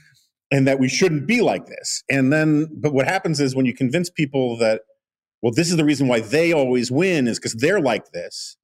[0.51, 2.03] and that we shouldn't be like this.
[2.11, 4.83] And then, but what happens is when you convince people that,
[5.41, 8.57] well, this is the reason why they always win is because they're like this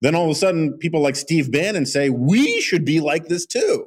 [0.00, 3.46] then all of a sudden people like Steve Bannon say we should be like this
[3.46, 3.86] too.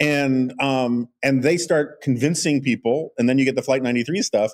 [0.00, 4.50] And um, and they start convincing people, and then you get the Flight 93 stuff,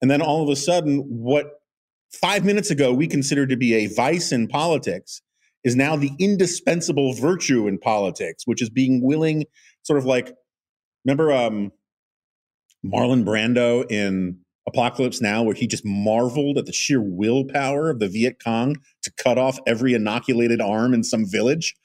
[0.00, 1.46] and then all of a sudden, what
[2.12, 5.20] five minutes ago we considered to be a vice in politics
[5.64, 9.46] is now the indispensable virtue in politics, which is being willing,
[9.82, 10.32] sort of like,
[11.04, 11.72] remember um,
[12.84, 18.08] Marlon Brando in Apocalypse Now, where he just marveled at the sheer willpower of the
[18.08, 21.74] Viet Cong to cut off every inoculated arm in some village.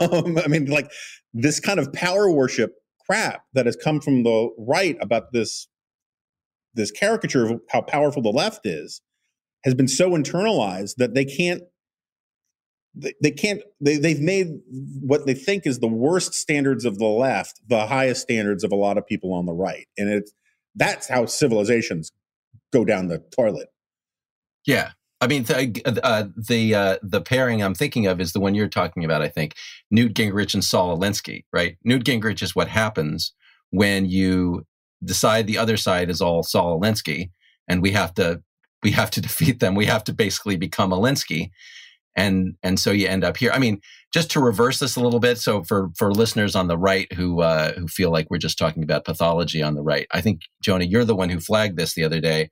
[0.00, 0.90] Um, I mean, like
[1.34, 2.72] this kind of power worship
[3.06, 5.68] crap that has come from the right about this
[6.74, 9.02] this caricature of how powerful the left is
[9.64, 11.62] has been so internalized that they can't
[12.94, 14.46] they, they can't they, they've made
[15.00, 18.76] what they think is the worst standards of the left the highest standards of a
[18.76, 20.32] lot of people on the right and it's
[20.74, 22.10] that's how civilizations
[22.72, 23.68] go down the toilet.
[24.66, 24.92] Yeah.
[25.22, 28.68] I mean, the uh, the uh, the pairing I'm thinking of is the one you're
[28.68, 29.22] talking about.
[29.22, 29.54] I think
[29.90, 31.78] Newt Gingrich and Saul Alinsky, right?
[31.84, 33.32] Newt Gingrich is what happens
[33.70, 34.66] when you
[35.04, 37.30] decide the other side is all Saul Alinsky,
[37.68, 38.42] and we have to
[38.82, 39.76] we have to defeat them.
[39.76, 41.50] We have to basically become Alinsky.
[42.14, 43.52] And, and so you end up here.
[43.52, 43.80] I mean,
[44.12, 45.38] just to reverse this a little bit.
[45.38, 48.82] So for, for listeners on the right who, uh, who feel like we're just talking
[48.82, 52.04] about pathology on the right, I think, Jonah, you're the one who flagged this the
[52.04, 52.50] other day.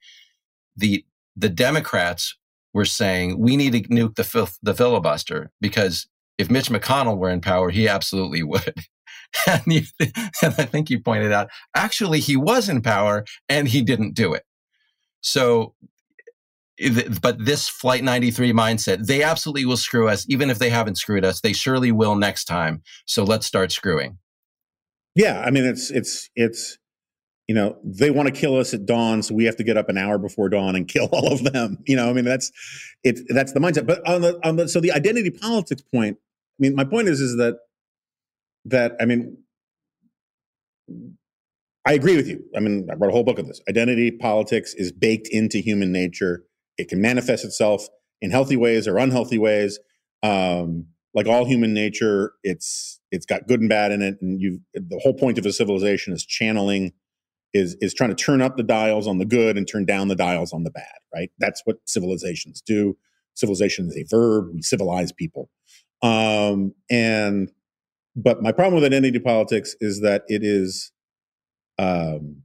[0.79, 1.05] The,
[1.37, 2.39] the Democrats
[2.73, 6.07] were saying we need to nuke the, fil- the filibuster because
[6.39, 8.75] if Mitch McConnell were in power, he absolutely would.
[9.47, 13.83] and, you, and I think you pointed out, actually, he was in power and he
[13.83, 14.45] didn't do it.
[15.21, 15.75] So
[17.21, 21.25] but this flight 93 mindset they absolutely will screw us even if they haven't screwed
[21.25, 24.17] us they surely will next time so let's start screwing
[25.15, 26.79] yeah i mean it's it's it's
[27.51, 29.89] you know they want to kill us at dawn so we have to get up
[29.89, 32.53] an hour before dawn and kill all of them you know i mean that's
[33.03, 36.59] it that's the mindset but on the on the so the identity politics point i
[36.61, 37.57] mean my point is is that
[38.65, 39.37] that i mean
[41.85, 42.45] I agree with you.
[42.55, 43.61] I mean, I wrote a whole book on this.
[43.69, 46.45] Identity politics is baked into human nature.
[46.79, 47.89] It can manifest itself
[48.21, 49.81] in healthy ways or unhealthy ways.
[50.23, 54.61] Um, like all human nature, it's it's got good and bad in it, and you.
[54.75, 56.93] The whole point of a civilization is channeling,
[57.53, 60.17] is is trying to turn up the dials on the good and turn down the
[60.17, 60.85] dials on the bad.
[61.15, 61.31] Right.
[61.39, 62.97] That's what civilizations do.
[63.35, 64.51] Civilization is a verb.
[64.53, 65.51] We civilize people,
[66.03, 67.51] um, and
[68.17, 70.93] but my problem with identity politics is that it is,
[71.79, 72.43] um,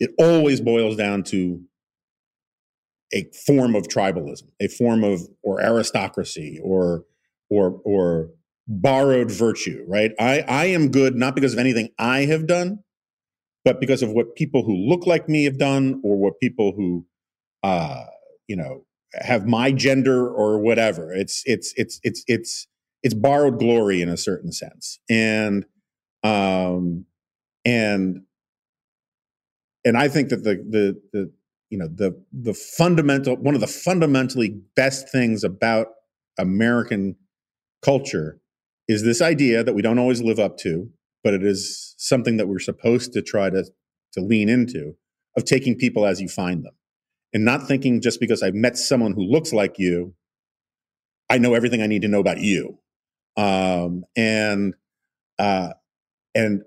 [0.00, 1.62] it always boils down to
[3.14, 7.04] a form of tribalism, a form of or aristocracy or
[7.50, 8.30] or or
[8.66, 10.12] borrowed virtue, right?
[10.18, 12.80] I I am good not because of anything I have done,
[13.66, 17.04] but because of what people who look like me have done or what people who
[17.64, 18.04] uh
[18.48, 21.12] you know have my gender or whatever.
[21.12, 22.68] It's it's it's it's it's
[23.02, 25.00] it's borrowed glory in a certain sense.
[25.10, 25.66] And
[26.22, 27.06] um
[27.64, 28.22] and
[29.84, 31.32] and I think that the the the
[31.70, 35.88] you know the the fundamental one of the fundamentally best things about
[36.38, 37.16] American
[37.82, 38.40] culture
[38.86, 40.88] is this idea that we don't always live up to,
[41.26, 43.64] but it is something that we're supposed to try to
[44.12, 44.94] to lean into
[45.36, 46.72] of taking people as you find them
[47.34, 50.14] and not thinking just because I've met someone who looks like you,
[51.28, 52.78] I know everything I need to know about you.
[53.36, 54.74] Um, and
[55.36, 55.70] uh,
[56.32, 56.62] and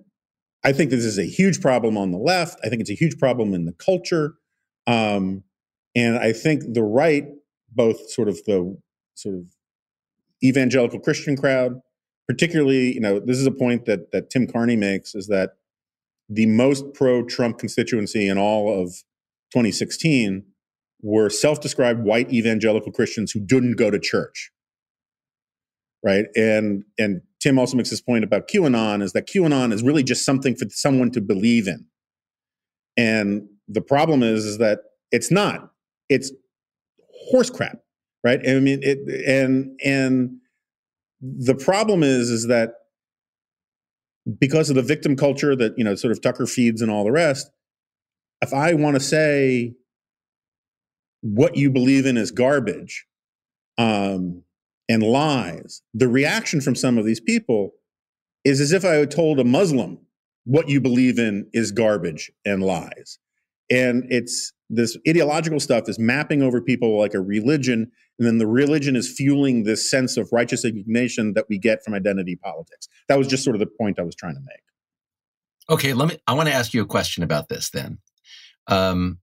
[0.66, 2.60] I think this is a huge problem on the left.
[2.62, 4.34] I think it's a huge problem in the culture.
[4.88, 5.46] Um,
[5.96, 7.28] and I think the right,
[7.72, 8.78] both sort of the
[9.16, 9.46] sort of
[10.44, 11.80] evangelical Christian crowd,
[12.30, 15.56] particularly, you know, this is a point that that Tim Carney makes is that
[16.30, 18.90] the most pro-Trump constituency in all of
[19.52, 20.46] 2016
[21.02, 24.52] were self-described white evangelical Christians who didn't go to church.
[26.06, 26.26] Right.
[26.36, 30.24] And and Tim also makes this point about QAnon is that QAnon is really just
[30.24, 31.88] something for someone to believe in.
[32.96, 35.72] And the problem is, is that it's not.
[36.10, 36.32] It's
[37.32, 37.80] horse crap,
[38.24, 38.40] right?
[38.48, 40.39] I mean, it, and and
[41.22, 42.74] the problem is, is that
[44.40, 47.12] because of the victim culture that you know sort of Tucker feeds and all the
[47.12, 47.50] rest.
[48.42, 49.76] If I want to say
[51.22, 53.06] what you believe in is garbage
[53.78, 54.44] um,
[54.88, 57.74] and lies, the reaction from some of these people
[58.46, 60.00] is as if I had told a Muslim
[60.46, 63.20] what you believe in is garbage and lies
[63.70, 68.48] and it's this ideological stuff is mapping over people like a religion and then the
[68.48, 72.88] religion is fueling this sense of righteous indignation that we get from identity politics.
[73.08, 74.62] That was just sort of the point i was trying to make.
[75.70, 78.00] Okay let me i want to ask you a question about this then.
[78.68, 79.20] Um,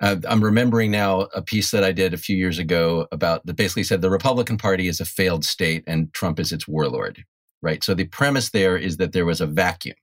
[0.00, 3.82] i'm remembering now a piece that i did a few years ago about that basically
[3.82, 7.24] said the republican party is a failed state and trump is its warlord
[7.62, 7.82] right?
[7.82, 9.96] So the premise there is that there was a vacuum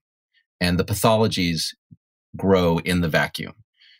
[0.60, 1.68] and the pathologies
[2.36, 3.54] grow in the vacuum.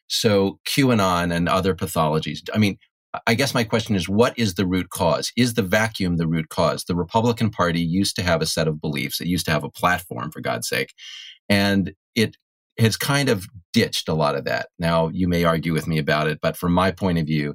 [0.08, 2.40] So QAnon and other pathologies.
[2.52, 2.78] I mean,
[3.26, 5.32] I guess my question is what is the root cause?
[5.36, 6.84] Is the vacuum the root cause?
[6.84, 9.20] The Republican Party used to have a set of beliefs.
[9.20, 10.92] It used to have a platform, for God's sake.
[11.48, 12.36] And it
[12.78, 14.68] has kind of ditched a lot of that.
[14.78, 17.54] Now, you may argue with me about it, but from my point of view,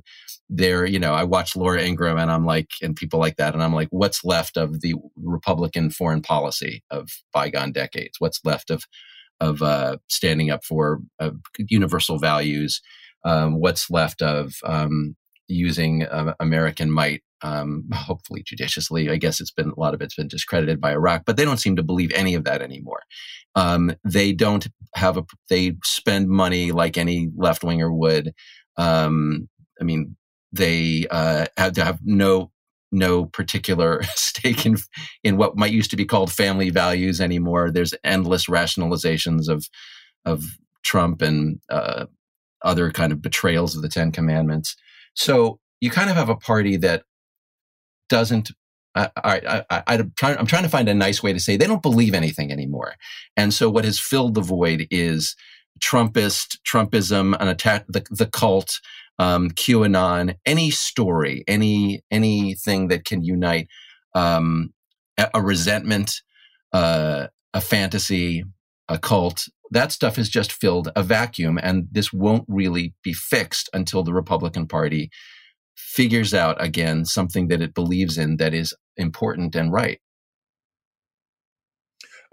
[0.49, 3.61] there, you know, I watch Laura Ingraham and I'm like, and people like that, and
[3.61, 8.15] I'm like, what's left of the Republican foreign policy of bygone decades?
[8.19, 8.85] What's left of
[9.39, 12.81] of uh, standing up for uh, universal values,
[13.23, 15.15] um, what's left of um,
[15.47, 19.09] using uh, American might, um, hopefully judiciously.
[19.09, 21.57] I guess it's been a lot of it's been discredited by Iraq, but they don't
[21.57, 23.01] seem to believe any of that anymore.
[23.55, 25.25] Um, they don't have a.
[25.49, 28.33] They spend money like any left winger would.
[28.77, 29.49] Um,
[29.81, 30.15] I mean,
[30.51, 32.51] they uh, have to have no
[32.91, 34.77] no particular stake in
[35.23, 37.71] in what might used to be called family values anymore.
[37.71, 39.67] There's endless rationalizations of
[40.25, 40.45] of
[40.83, 42.05] Trump and uh,
[42.61, 44.75] other kind of betrayals of the Ten Commandments.
[45.13, 47.03] So you kind of have a party that
[48.09, 48.51] doesn't.
[48.95, 50.11] I, I, I, I'm,
[50.47, 52.95] trying, to find a nice way to say they don't believe anything anymore.
[53.37, 55.35] And so what has filled the void is
[55.79, 58.79] Trumpist, Trumpism, an attack, the, the cult,
[59.19, 63.67] um, QAnon, any story, any anything that can unite
[64.15, 64.73] um,
[65.33, 66.21] a, resentment,
[66.73, 68.43] uh, a fantasy,
[68.87, 69.47] a cult.
[69.71, 74.13] That stuff has just filled a vacuum, and this won't really be fixed until the
[74.13, 75.11] Republican Party
[75.75, 79.99] figures out again something that it believes in that is important and right.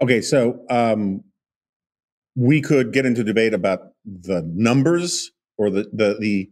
[0.01, 1.23] Okay, so um,
[2.35, 6.49] we could get into debate about the numbers or the the the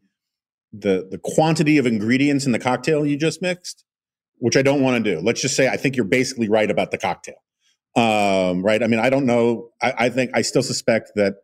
[0.74, 3.84] the, the quantity of ingredients in the cocktail you just mixed,
[4.38, 5.22] which I don't want to do.
[5.22, 7.36] Let's just say I think you're basically right about the cocktail.
[7.96, 8.84] Um, right?
[8.84, 9.70] I mean, I don't know.
[9.82, 11.36] I, I think I still suspect that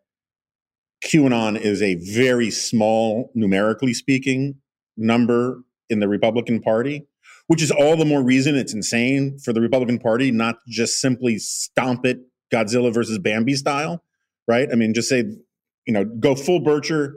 [1.05, 4.55] QAnon is a very small, numerically speaking,
[4.97, 7.07] number in the Republican Party,
[7.47, 11.37] which is all the more reason it's insane for the Republican Party not just simply
[11.37, 12.19] stomp it
[12.53, 14.03] Godzilla versus Bambi style,
[14.47, 14.69] right?
[14.71, 15.23] I mean, just say,
[15.85, 17.13] you know, go full Bircher.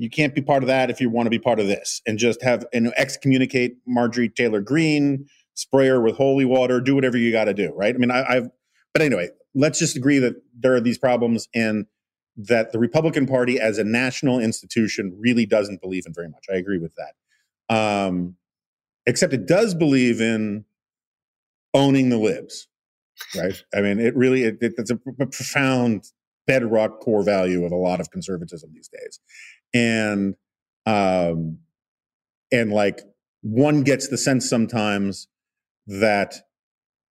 [0.00, 2.18] You can't be part of that if you want to be part of this, and
[2.18, 7.30] just have and excommunicate Marjorie Taylor Greene, spray her with holy water, do whatever you
[7.30, 7.94] got to do, right?
[7.94, 8.48] I mean, I, I've,
[8.94, 11.84] but anyway, let's just agree that there are these problems and
[12.36, 16.46] that the Republican Party as a national institution really doesn't believe in very much.
[16.50, 17.74] I agree with that.
[17.74, 18.36] Um,
[19.04, 20.64] except it does believe in
[21.74, 22.68] owning the libs,
[23.36, 23.62] right?
[23.74, 26.04] I mean, it really it, it, it's a, a profound
[26.46, 29.20] bedrock core value of a lot of conservatism these days,
[29.74, 30.34] and
[30.86, 31.58] um,
[32.52, 33.00] and like
[33.42, 35.28] one gets the sense sometimes
[35.86, 36.36] that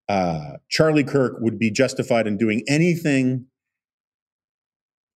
[0.09, 3.47] uh, Charlie Kirk would be justified in doing anything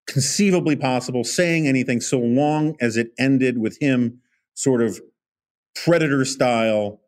[0.06, 4.20] conceivably possible, saying anything so long as it ended with him
[4.54, 5.00] sort of
[5.74, 7.00] predator style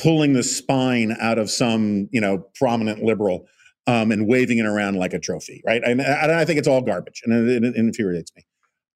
[0.00, 3.46] pulling the spine out of some you know prominent liberal
[3.88, 5.82] um, and waving it around like a trophy, right?
[5.84, 8.44] And I, I think it's all garbage, and it, it, infuriates me.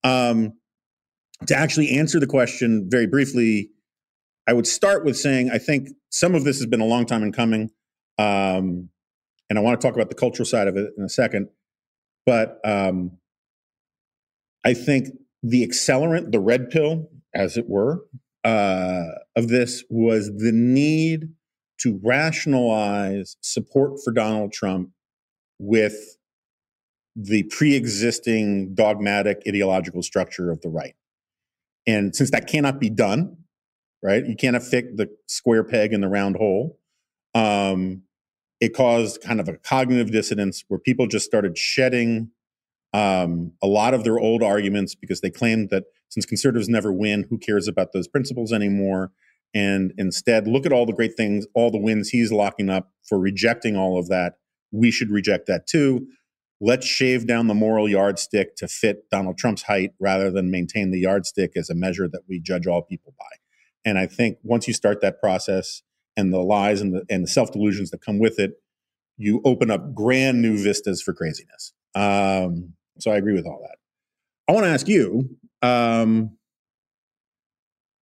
[0.04, 0.52] Um,
[1.46, 3.70] to actually answer the question very briefly,
[4.46, 7.22] I would start with saying I think some of this has been a long time
[7.22, 7.70] in coming,
[8.18, 8.88] um,
[9.48, 11.48] and I want to talk about the cultural side of it in a second.
[12.26, 13.18] But um,
[14.64, 15.08] I think
[15.42, 18.04] the accelerant, the red pill, as it were,
[18.44, 19.04] uh,
[19.36, 21.28] of this was the need
[21.80, 24.90] to rationalize support for Donald Trump
[25.58, 26.16] with
[27.16, 30.94] the pre existing dogmatic ideological structure of the right.
[31.86, 33.36] And since that cannot be done,
[34.02, 36.78] right, you can't fit the square peg in the round hole.
[37.34, 38.02] Um,
[38.60, 42.30] it caused kind of a cognitive dissonance where people just started shedding
[42.94, 47.26] um, a lot of their old arguments because they claimed that since conservatives never win,
[47.30, 49.10] who cares about those principles anymore?
[49.54, 53.18] And instead, look at all the great things, all the wins he's locking up for
[53.18, 54.34] rejecting all of that.
[54.70, 56.06] We should reject that too.
[56.64, 61.00] Let's shave down the moral yardstick to fit Donald Trump's height rather than maintain the
[61.00, 63.26] yardstick as a measure that we judge all people by.
[63.84, 65.82] And I think once you start that process
[66.16, 68.52] and the lies and the, and the self delusions that come with it,
[69.16, 71.72] you open up grand new vistas for craziness.
[71.96, 73.78] Um, so I agree with all that.
[74.46, 75.36] I want to ask you.
[75.62, 76.36] Um,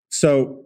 [0.10, 0.66] so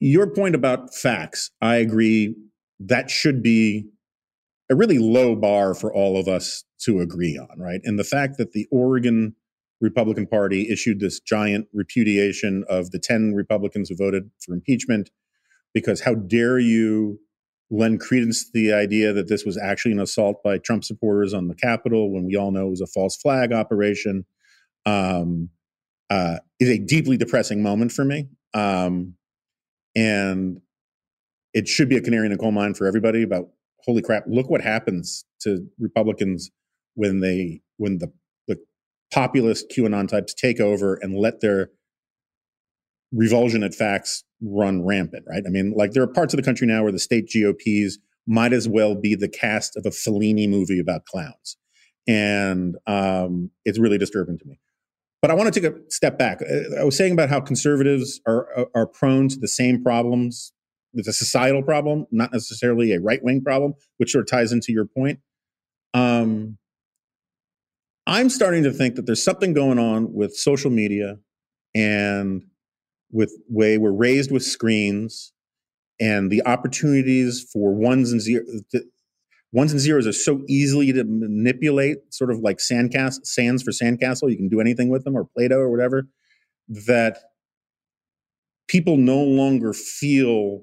[0.00, 2.34] your point about facts, I agree.
[2.80, 3.90] That should be
[4.70, 7.80] a really low bar for all of us to agree on, right?
[7.84, 9.34] And the fact that the Oregon
[9.80, 15.10] Republican Party issued this giant repudiation of the 10 Republicans who voted for impeachment
[15.74, 17.20] because how dare you
[17.70, 21.48] lend credence to the idea that this was actually an assault by Trump supporters on
[21.48, 24.24] the Capitol when we all know it was a false flag operation
[24.86, 25.48] um,
[26.10, 28.28] uh, is a deeply depressing moment for me.
[28.52, 29.14] Um,
[29.96, 30.60] and
[31.52, 33.48] it should be a canary in a coal mine for everybody about
[33.86, 36.50] holy crap, look what happens to Republicans
[36.94, 38.12] when they when the
[38.46, 38.58] the
[39.12, 41.70] populist QAnon types take over and let their
[43.12, 45.42] revulsion at facts run rampant, right?
[45.46, 48.52] I mean, like there are parts of the country now where the state GOPs might
[48.52, 51.56] as well be the cast of a Fellini movie about clowns.
[52.06, 54.58] And um, it's really disturbing to me.
[55.22, 56.42] But I want to take a step back.
[56.78, 60.52] I was saying about how conservatives are, are prone to the same problems.
[60.94, 64.72] It's a societal problem, not necessarily a right wing problem, which sort of ties into
[64.72, 65.20] your point.
[65.92, 66.58] Um,
[68.06, 71.18] I'm starting to think that there's something going on with social media
[71.74, 72.44] and
[73.10, 75.32] with way we're raised with screens
[76.00, 78.62] and the opportunities for ones and zeros
[79.52, 84.28] ones and zeros are so easily to manipulate, sort of like sandcast sands for sandcastle.
[84.28, 86.08] You can do anything with them, or Play-Doh, or whatever.
[86.68, 87.18] That
[88.66, 90.62] people no longer feel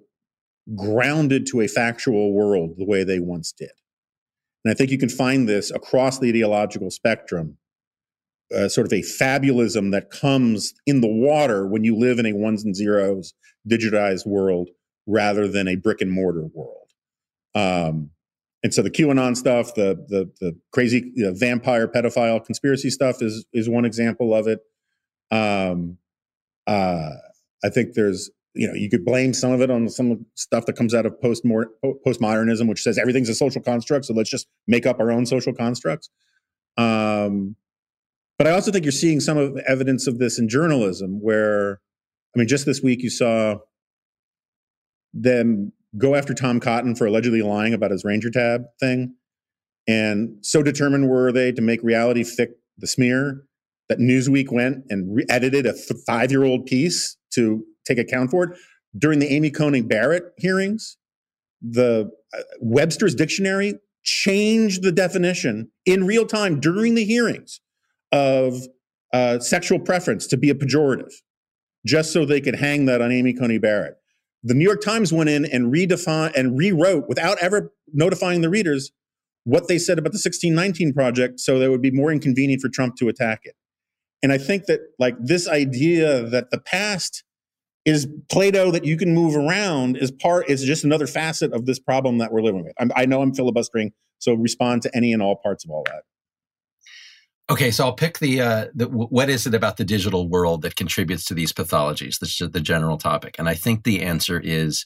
[0.75, 3.71] grounded to a factual world the way they once did.
[4.63, 7.57] And I think you can find this across the ideological spectrum,
[8.55, 12.33] uh, sort of a fabulism that comes in the water when you live in a
[12.33, 13.33] ones and zeros
[13.69, 14.69] digitized world
[15.07, 16.89] rather than a brick and mortar world.
[17.55, 18.11] Um,
[18.63, 23.21] and so the QAnon stuff, the the, the crazy you know, vampire pedophile conspiracy stuff
[23.21, 24.59] is is one example of it.
[25.31, 25.97] Um,
[26.67, 27.13] uh,
[27.63, 30.73] I think there's you know you could blame some of it on some stuff that
[30.73, 34.85] comes out of post postmodernism, which says everything's a social construct, so let's just make
[34.85, 36.09] up our own social constructs.
[36.77, 37.55] Um,
[38.37, 41.79] but I also think you're seeing some of evidence of this in journalism, where
[42.35, 43.57] I mean, just this week you saw
[45.13, 49.15] them go after Tom Cotton for allegedly lying about his Ranger tab thing,
[49.87, 53.43] and so determined were they to make reality fit the smear
[53.87, 57.63] that Newsweek went and re- edited a th- five year old piece to
[57.95, 58.57] take account for it.
[58.97, 60.97] During the Amy Coney Barrett hearings,
[61.61, 67.61] the uh, Webster's dictionary changed the definition in real time during the hearings
[68.11, 68.55] of
[69.13, 71.13] uh, sexual preference to be a pejorative,
[71.85, 73.95] just so they could hang that on Amy Coney Barrett.
[74.43, 78.91] The New York Times went in and redefined and rewrote without ever notifying the readers
[79.43, 82.69] what they said about the 1619 project so that it would be more inconvenient for
[82.69, 83.55] Trump to attack it.
[84.23, 87.23] And I think that like this idea that the past
[87.85, 91.79] is Play-Doh that you can move around is part is just another facet of this
[91.79, 92.73] problem that we're living with.
[92.79, 96.03] I'm, i know I'm filibustering, so respond to any and all parts of all that.
[97.49, 100.75] Okay, so I'll pick the, uh, the what is it about the digital world that
[100.75, 102.19] contributes to these pathologies?
[102.19, 104.85] This is the general topic, and I think the answer is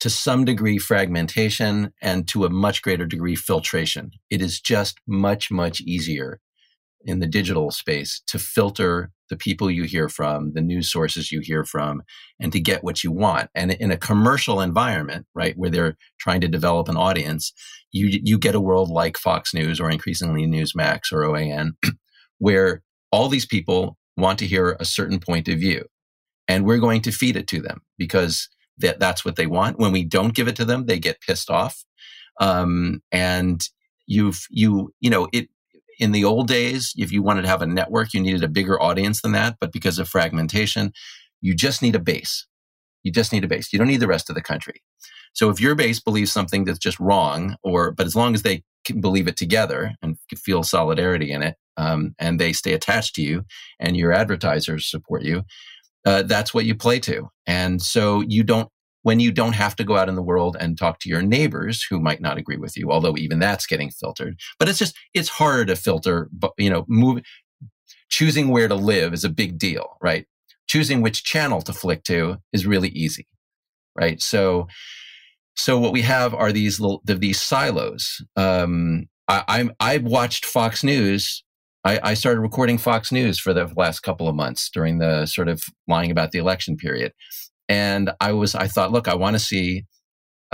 [0.00, 4.10] to some degree fragmentation and to a much greater degree filtration.
[4.30, 6.40] It is just much much easier
[7.04, 11.40] in the digital space to filter the people you hear from, the news sources you
[11.40, 12.02] hear from,
[12.40, 13.50] and to get what you want.
[13.54, 17.52] And in a commercial environment, right, where they're trying to develop an audience,
[17.92, 21.72] you you get a world like Fox News or increasingly Newsmax or OAN,
[22.38, 25.84] where all these people want to hear a certain point of view,
[26.48, 28.48] and we're going to feed it to them because
[28.78, 29.78] that that's what they want.
[29.78, 31.84] When we don't give it to them, they get pissed off,
[32.40, 33.66] um, and
[34.06, 35.48] you've you you know it
[35.98, 38.80] in the old days, if you wanted to have a network, you needed a bigger
[38.80, 39.56] audience than that.
[39.60, 40.92] But because of fragmentation,
[41.40, 42.46] you just need a base.
[43.02, 43.72] You just need a base.
[43.72, 44.82] You don't need the rest of the country.
[45.32, 48.62] So if your base believes something that's just wrong, or but as long as they
[48.84, 53.22] can believe it together and feel solidarity in it, um, and they stay attached to
[53.22, 53.44] you,
[53.78, 55.42] and your advertisers support you,
[56.06, 57.28] uh, that's what you play to.
[57.46, 58.70] And so you don't
[59.06, 61.80] when you don't have to go out in the world and talk to your neighbors
[61.88, 64.36] who might not agree with you, although even that's getting filtered.
[64.58, 67.22] But it's just, it's harder to filter, but you know, move,
[68.08, 70.26] choosing where to live is a big deal, right?
[70.66, 73.28] Choosing which channel to flick to is really easy,
[73.94, 74.20] right?
[74.20, 74.66] So,
[75.54, 78.20] so what we have are these little, these silos.
[78.34, 81.44] Um, I, I'm, I've watched Fox News
[81.84, 85.46] I, I, started recording Fox News for the last couple of months during the sort
[85.46, 87.12] of lying about the election period.
[87.68, 89.84] And I was, I thought, look, I want to see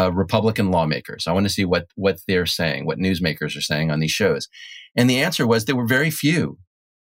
[0.00, 1.26] uh, Republican lawmakers.
[1.26, 4.48] I want to see what what they're saying, what newsmakers are saying on these shows.
[4.96, 6.58] And the answer was there were very few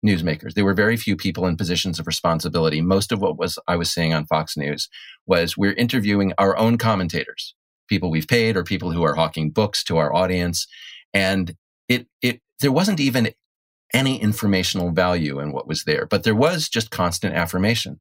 [0.05, 0.53] newsmakers.
[0.53, 2.81] There were very few people in positions of responsibility.
[2.81, 4.89] Most of what was I was seeing on Fox News
[5.25, 7.53] was we're interviewing our own commentators,
[7.87, 10.67] people we've paid or people who are hawking books to our audience.
[11.13, 11.55] And
[11.87, 13.33] it it there wasn't even
[13.93, 17.99] any informational value in what was there, but there was just constant affirmation.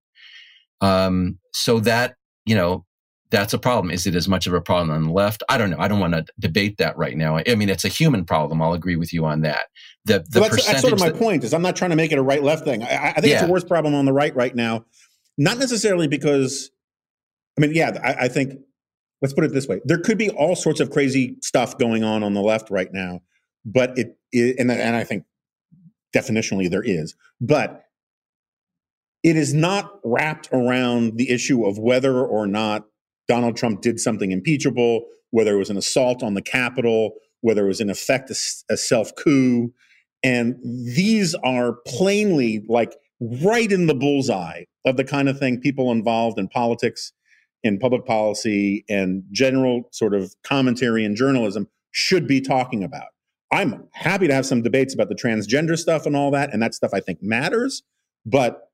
[0.81, 2.17] Um, so that,
[2.47, 2.85] you know,
[3.31, 3.91] that's a problem.
[3.91, 5.43] Is it as much of a problem on the left?
[5.49, 5.79] I don't know.
[5.79, 7.39] I don't want to debate that right now.
[7.47, 8.63] I mean, it's a human problem.
[8.63, 9.67] I'll agree with you on that.
[10.07, 11.45] The, the that's, that's, sort of my that, point.
[11.45, 12.83] Is I'm not trying to make it a right left thing.
[12.83, 13.41] I, I think yeah.
[13.41, 14.87] it's a worse problem on the right right now.
[15.37, 16.71] Not necessarily because,
[17.59, 18.61] I mean, yeah, I, I think.
[19.21, 22.23] Let's put it this way: there could be all sorts of crazy stuff going on
[22.23, 23.21] on the left right now,
[23.65, 25.25] but it, it and and I think
[26.15, 27.83] definitionally there is, but
[29.23, 32.85] it is not wrapped around the issue of whether or not
[33.27, 37.69] Donald Trump did something impeachable, whether it was an assault on the Capitol, whether it
[37.69, 38.37] was in effect a,
[38.71, 39.73] a self coup.
[40.23, 45.93] And these are plainly like right in the bullseye of the kind of thing people
[45.93, 47.13] involved in politics,
[47.63, 53.09] in public policy, and general sort of commentary and journalism should be talking about.
[53.53, 56.75] I'm happy to have some debates about the transgender stuff and all that, and that
[56.75, 57.83] stuff I think matters.
[58.27, 58.68] But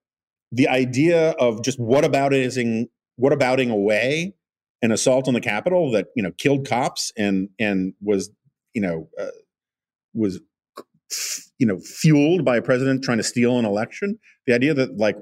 [0.53, 4.35] the idea of just what abouting what abouting away
[4.83, 8.31] an assault on the Capitol that you know killed cops and and was
[8.75, 9.27] you know uh,
[10.13, 10.41] was
[11.59, 14.19] you know fueled by a president trying to steal an election.
[14.47, 15.17] The idea that like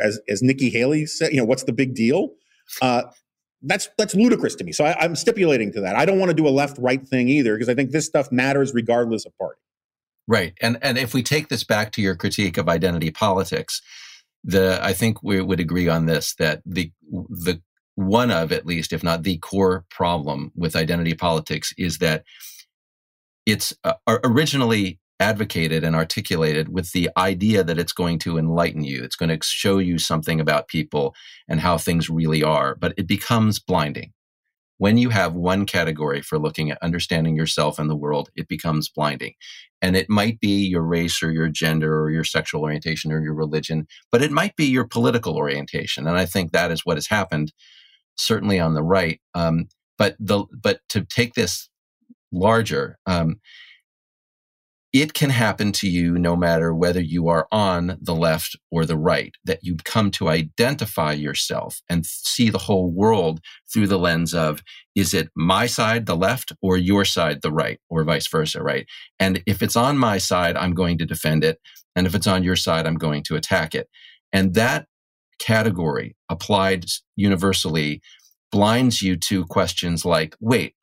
[0.00, 2.30] as as Nikki Haley said, you know, what's the big deal?
[2.82, 3.04] Uh,
[3.62, 4.72] that's that's ludicrous to me.
[4.72, 5.96] So I, am stipulating to that.
[5.96, 8.30] I don't want to do a left right thing either because I think this stuff
[8.30, 9.60] matters regardless of party.
[10.26, 13.80] Right, and and if we take this back to your critique of identity politics,
[14.44, 17.60] the I think we would agree on this that the the
[17.94, 22.24] one of at least, if not the core problem with identity politics is that
[23.44, 29.02] it's uh, originally advocated and articulated with the idea that it's going to enlighten you.
[29.02, 31.14] It's going to show you something about people
[31.48, 34.12] and how things really are, but it becomes blinding.
[34.78, 38.88] When you have one category for looking at understanding yourself and the world, it becomes
[38.88, 39.34] blinding.
[39.82, 43.34] And it might be your race or your gender or your sexual orientation or your
[43.34, 46.06] religion, but it might be your political orientation.
[46.06, 47.52] And I think that is what has happened,
[48.16, 49.20] certainly on the right.
[49.34, 51.68] Um, but the but to take this
[52.32, 53.40] larger, um,
[54.92, 58.96] it can happen to you no matter whether you are on the left or the
[58.96, 64.32] right, that you come to identify yourself and see the whole world through the lens
[64.32, 64.62] of,
[64.94, 68.86] is it my side, the left, or your side, the right, or vice versa, right?
[69.20, 71.60] And if it's on my side, I'm going to defend it.
[71.94, 73.88] And if it's on your side, I'm going to attack it.
[74.32, 74.86] And that
[75.38, 78.00] category applied universally
[78.50, 80.74] blinds you to questions like, wait,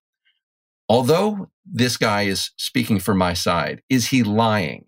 [0.87, 4.85] although this guy is speaking for my side, is he lying?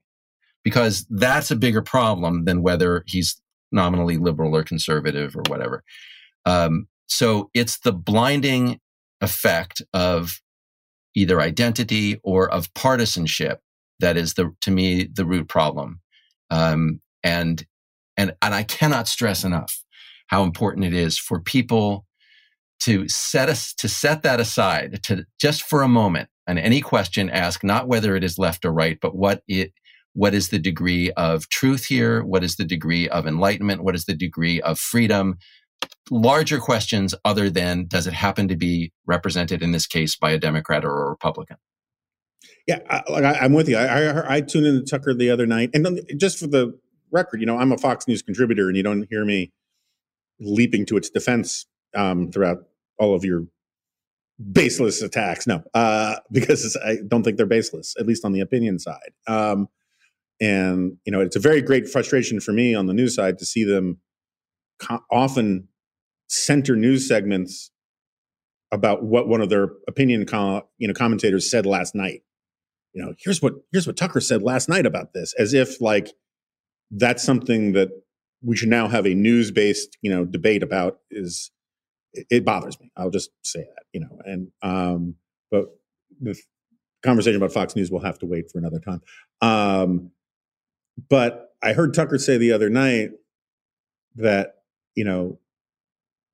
[0.64, 5.84] Because that's a bigger problem than whether he's nominally liberal or conservative or whatever.
[6.46, 8.80] Um, so it's the blinding
[9.22, 10.42] effect of
[11.16, 13.62] either identity or of partisanship
[14.00, 16.02] that is the to me the root problem.
[16.50, 17.66] Um, and
[18.16, 19.84] and and I cannot stress enough
[20.28, 22.06] how important it is for people
[22.82, 27.30] to set us to set that aside to just for a moment and any question
[27.30, 29.74] ask not whether it is left or right but what it
[30.18, 32.24] what is the degree of truth here?
[32.24, 33.84] What is the degree of enlightenment?
[33.84, 35.38] What is the degree of freedom?
[36.10, 40.40] Larger questions other than does it happen to be represented in this case by a
[40.40, 41.58] democrat or a republican?
[42.66, 43.78] Yeah I, am with you.
[43.78, 46.78] I, I, I tuned into tucker the other night and just for the
[47.12, 49.52] record you know i'm a fox news contributor and you don't hear me
[50.40, 52.58] leaping to its defense um, throughout
[53.00, 53.46] all of your
[54.52, 55.48] baseless attacks.
[55.48, 59.12] No, uh, because I don't think they're baseless, at least on the opinion side.
[59.28, 59.68] Um,
[60.40, 63.46] and you know, it's a very great frustration for me on the news side to
[63.46, 64.00] see them
[64.80, 65.68] co- often
[66.30, 67.72] center news segments
[68.72, 72.22] about what one of their opinion co- you know commentators said last night.
[72.94, 76.10] You know, here's what here's what Tucker said last night about this, as if like
[76.92, 77.90] that's something that
[78.44, 81.52] we should now have a news based you know debate about is
[82.30, 82.92] it, bothers me.
[82.96, 85.16] I'll just say that, you know, and, um,
[85.52, 85.66] but
[86.20, 86.36] the
[87.04, 89.02] conversation about Fox News will have to wait for another time.
[89.42, 90.12] Um,
[91.10, 93.12] but I heard Tucker say the other night
[94.16, 94.56] that,
[94.96, 95.40] you know,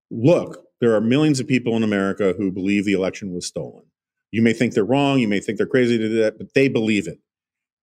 [0.09, 3.84] look, there are millions of people in America who believe the election was stolen.
[4.31, 6.67] You may think they're wrong, you may think they're crazy to do that, but they
[6.67, 7.19] believe it.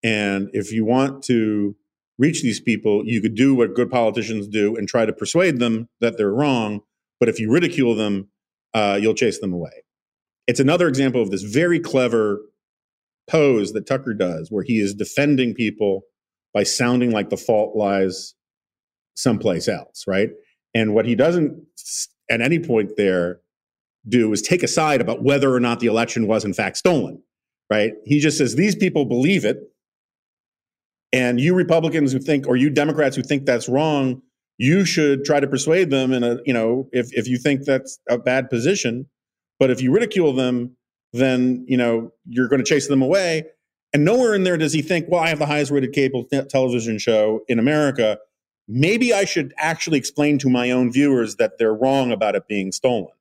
[0.03, 1.75] And if you want to
[2.17, 5.89] reach these people, you could do what good politicians do and try to persuade them
[5.99, 6.81] that they're wrong
[7.21, 8.27] but if you ridicule them,
[8.73, 9.83] uh, you'll chase them away.
[10.47, 12.41] It's another example of this very clever
[13.29, 16.01] pose that Tucker does, where he is defending people
[16.51, 18.33] by sounding like the fault lies
[19.15, 20.31] someplace else, right?
[20.73, 21.63] And what he doesn't
[22.29, 23.39] at any point there
[24.09, 27.21] do is take a side about whether or not the election was in fact stolen,
[27.69, 27.93] right?
[28.03, 29.57] He just says these people believe it.
[31.13, 34.23] And you Republicans who think, or you Democrats who think that's wrong,
[34.61, 37.99] you should try to persuade them in a you know if if you think that's
[38.07, 39.07] a bad position
[39.59, 40.75] but if you ridicule them
[41.13, 43.43] then you know you're going to chase them away.
[43.93, 46.99] And nowhere in there does he think well i have the highest rated cable television
[46.99, 48.19] show in america.
[48.67, 52.71] Maybe i should actually explain to my own viewers that they're wrong about it being
[52.71, 53.13] stolen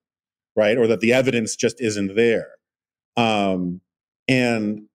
[0.56, 0.76] right?
[0.76, 2.48] Or that the evidence just isn't there.
[3.16, 3.80] Um,
[4.28, 4.86] and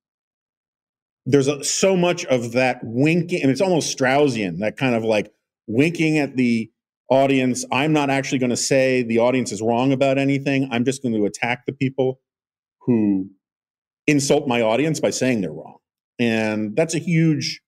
[1.25, 5.31] there's a, so much of that winking and it's almost straussian that kind of like
[5.68, 6.72] winking at the
[7.09, 7.66] audience.
[7.72, 10.68] I'm not actually going to say the audience is wrong about anything.
[10.72, 12.20] I'm just going to attack the people
[12.82, 13.30] who
[14.07, 15.78] insult my audience by saying they're wrong.
[16.20, 17.61] And that's a huge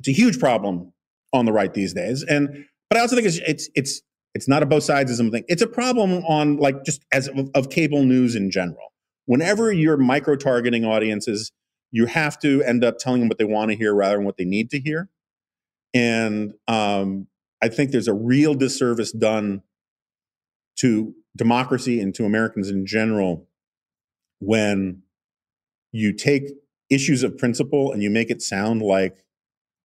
[0.00, 0.92] it's a huge problem
[1.32, 2.22] on the right these days.
[2.22, 4.02] And but I also think it's it's it's
[4.34, 5.44] it's not a both sidesism thing.
[5.48, 8.92] It's a problem on like just as of, of cable news in general.
[9.26, 11.52] Whenever you're micro targeting audiences,
[11.90, 14.36] you have to end up telling them what they want to hear rather than what
[14.36, 15.08] they need to hear.
[15.98, 17.26] And um,
[17.60, 19.62] I think there's a real disservice done
[20.76, 23.48] to democracy and to Americans in general
[24.38, 25.02] when
[25.90, 26.44] you take
[26.88, 29.24] issues of principle and you make it sound like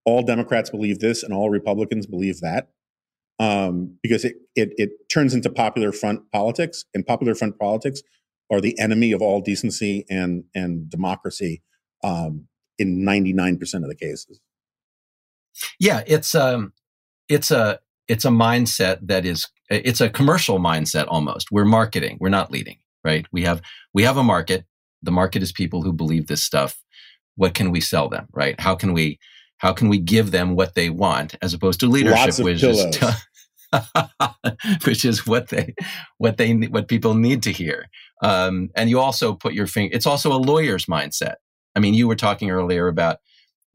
[0.05, 2.69] all Democrats believe this and all Republicans believe that.
[3.39, 8.03] Um, because it, it it turns into popular front politics, and popular front politics
[8.51, 11.63] are the enemy of all decency and and democracy
[12.05, 12.49] um,
[12.79, 14.39] in ninety nine percent of the cases.
[15.79, 16.73] Yeah, it's um,
[17.29, 17.79] it's a
[18.09, 21.51] it's a mindset that is it's a commercial mindset almost.
[21.51, 23.27] We're marketing, we're not leading, right?
[23.33, 23.63] We have
[23.95, 24.65] we have a market.
[25.03, 26.81] The market is people who believe this stuff.
[27.37, 28.59] What can we sell them, right?
[28.61, 29.19] How can we
[29.59, 33.07] how can we give them what they want as opposed to leadership, which is t-
[34.85, 35.75] which is what they
[36.19, 37.89] what they what people need to hear.
[38.23, 39.95] Um, and you also put your finger.
[39.95, 41.37] It's also a lawyer's mindset.
[41.75, 43.19] I mean, you were talking earlier about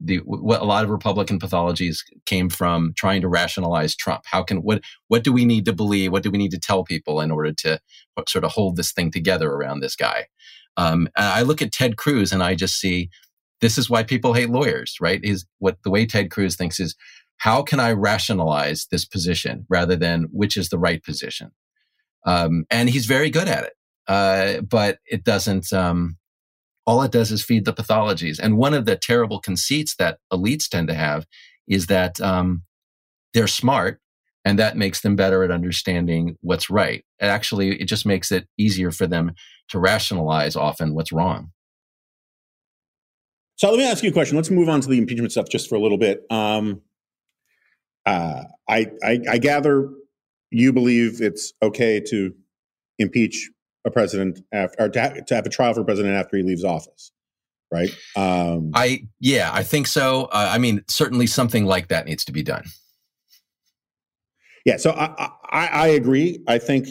[0.00, 4.22] the what a lot of Republican pathologies came from trying to rationalize Trump.
[4.26, 6.12] How can what what do we need to believe?
[6.12, 7.80] What do we need to tell people in order to
[8.28, 10.26] sort of hold this thing together around this guy?
[10.76, 13.10] Um, I look at Ted Cruz and I just see
[13.60, 15.20] this is why people hate lawyers, right?
[15.24, 16.94] Is what the way Ted Cruz thinks is
[17.38, 21.50] how can I rationalize this position rather than which is the right position?
[22.24, 23.72] Um, and he's very good at it.
[24.06, 26.17] Uh, but it doesn't, um,
[26.88, 28.38] all it does is feed the pathologies.
[28.38, 31.26] And one of the terrible conceits that elites tend to have
[31.68, 32.62] is that um,
[33.34, 34.00] they're smart
[34.42, 37.04] and that makes them better at understanding what's right.
[37.20, 39.32] actually, it just makes it easier for them
[39.68, 41.52] to rationalize often what's wrong.
[43.56, 44.36] So let me ask you a question.
[44.36, 46.22] Let's move on to the impeachment stuff just for a little bit.
[46.30, 46.80] Um,
[48.06, 49.90] uh, I, I, I gather
[50.50, 52.32] you believe it's okay to
[52.98, 53.50] impeach
[53.86, 56.64] a president after, or to have, to have a trial for president after he leaves
[56.64, 57.12] office,
[57.72, 57.90] right?
[58.16, 60.24] Um, I yeah, I think so.
[60.26, 62.64] Uh, I mean, certainly something like that needs to be done.
[64.64, 66.42] Yeah, so I, I, I agree.
[66.46, 66.88] I think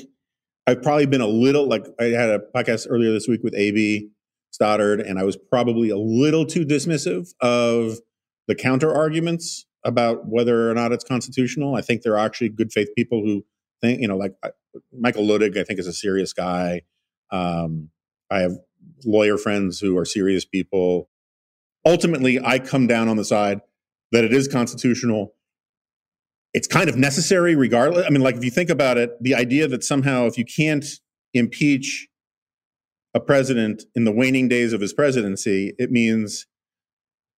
[0.66, 4.10] I've probably been a little like I had a podcast earlier this week with AB
[4.52, 8.00] Stoddard, and I was probably a little too dismissive of
[8.48, 11.76] the counter arguments about whether or not it's constitutional.
[11.76, 13.46] I think there are actually good faith people who
[13.82, 14.34] you know, like
[14.98, 16.82] Michael Luttig, I think is a serious guy.
[17.32, 17.90] Um,
[18.30, 18.54] I have
[19.06, 21.10] lawyer friends who are serious people.
[21.86, 23.62] Ultimately, I come down on the side
[24.12, 25.34] that it is constitutional.
[26.54, 28.06] It's kind of necessary, regardless.
[28.06, 30.86] I mean, like if you think about it, the idea that somehow if you can't
[31.34, 32.08] impeach
[33.14, 36.46] a president in the waning days of his presidency, it means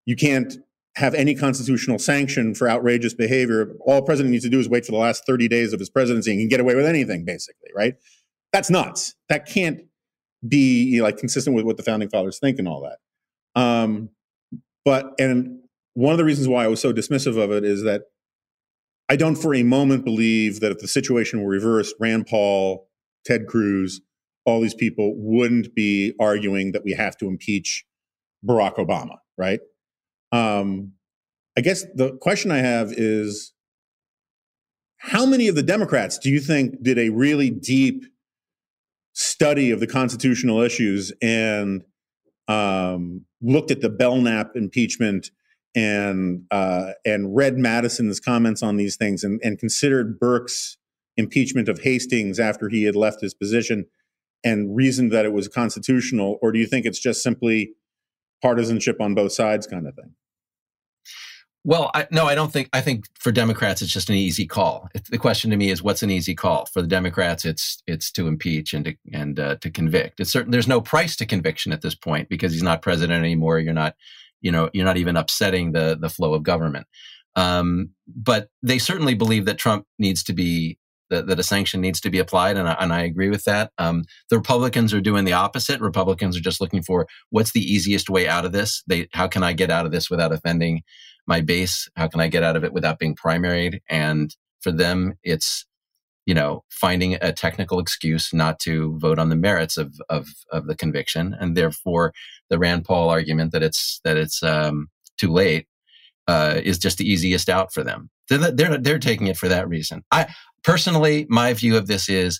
[0.05, 0.57] you can't
[0.99, 3.73] have any constitutional sanction for outrageous behavior.
[3.81, 5.89] All a president needs to do is wait for the last 30 days of his
[5.89, 7.95] presidency and get away with anything, basically, right?
[8.51, 9.15] That's nuts.
[9.29, 9.81] That can't
[10.47, 13.59] be you know, like consistent with what the founding fathers think and all that.
[13.59, 14.09] Um,
[14.85, 15.59] but and
[15.93, 18.03] one of the reasons why I was so dismissive of it is that
[19.09, 22.87] I don't for a moment believe that if the situation were reversed, Rand Paul,
[23.25, 24.01] Ted Cruz,
[24.45, 27.85] all these people wouldn't be arguing that we have to impeach
[28.45, 29.59] Barack Obama, right?
[30.31, 30.93] Um,
[31.57, 33.53] I guess the question I have is
[34.97, 38.05] how many of the Democrats do you think did a really deep
[39.13, 41.83] study of the constitutional issues and
[42.47, 45.31] um, looked at the Belknap impeachment
[45.75, 50.77] and uh, and read Madison's comments on these things and, and considered Burke's
[51.15, 53.85] impeachment of Hastings after he had left his position
[54.43, 57.73] and reasoned that it was constitutional, or do you think it's just simply
[58.41, 60.13] partisanship on both sides kind of thing?
[61.65, 62.69] Well, I, no, I don't think.
[62.71, 64.87] I think for Democrats, it's just an easy call.
[64.95, 67.43] It, the question to me is, what's an easy call for the Democrats?
[67.43, 70.21] It's it's to impeach and to and uh, to convict.
[70.21, 70.51] It's certain.
[70.51, 73.59] There's no price to conviction at this point because he's not president anymore.
[73.59, 73.95] You're not,
[74.39, 76.87] you know, you're not even upsetting the the flow of government.
[77.35, 80.79] Um, but they certainly believe that Trump needs to be
[81.09, 83.71] that, that a sanction needs to be applied, and I, and I agree with that.
[83.77, 85.81] Um, the Republicans are doing the opposite.
[85.81, 88.83] Republicans are just looking for what's the easiest way out of this.
[88.87, 90.83] They, how can I get out of this without offending
[91.27, 91.89] my base?
[91.95, 93.79] How can I get out of it without being primaried?
[93.89, 95.65] And for them, it's
[96.25, 100.67] you know finding a technical excuse not to vote on the merits of of, of
[100.67, 102.13] the conviction, and therefore
[102.49, 105.67] the Rand Paul argument that it's that it's um, too late
[106.29, 108.09] uh, is just the easiest out for them.
[108.29, 110.03] They're, they're, they're taking it for that reason.
[110.11, 110.27] I,
[110.69, 112.39] personally, my view of this is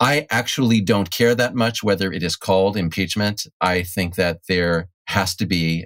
[0.00, 3.46] I actually don't care that much whether it is called impeachment.
[3.60, 5.84] I think that there has to be,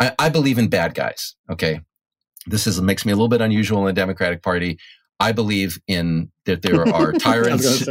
[0.00, 1.36] I, I believe in bad guys.
[1.50, 1.82] Okay.
[2.46, 4.78] This is makes me a little bit unusual in the Democratic Party.
[5.20, 7.86] I believe in that there are tyrants.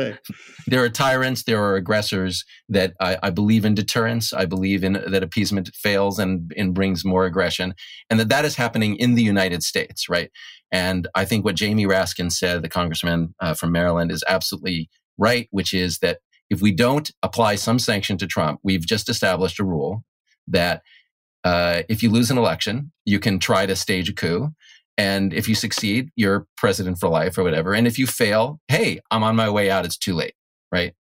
[0.68, 1.44] there are tyrants.
[1.44, 2.46] There are aggressors.
[2.70, 4.34] That I, I, believe in deterrence.
[4.34, 7.74] I believe in that appeasement fails and, and brings more aggression,
[8.10, 10.32] and that that is happening in the United States, right?
[10.72, 15.48] And I think what Jamie Raskin said, the congressman uh, from Maryland, is absolutely right,
[15.52, 16.20] which is that
[16.50, 20.04] if we don't apply some sanction to Trump, we've just established a rule
[20.48, 20.82] that
[21.44, 24.54] uh, if you lose an election, you can try to stage a coup.
[24.98, 27.74] And if you succeed, you're president for life or whatever.
[27.74, 29.86] And if you fail, hey, I'm on my way out.
[29.86, 30.34] It's too late,
[30.72, 30.94] right?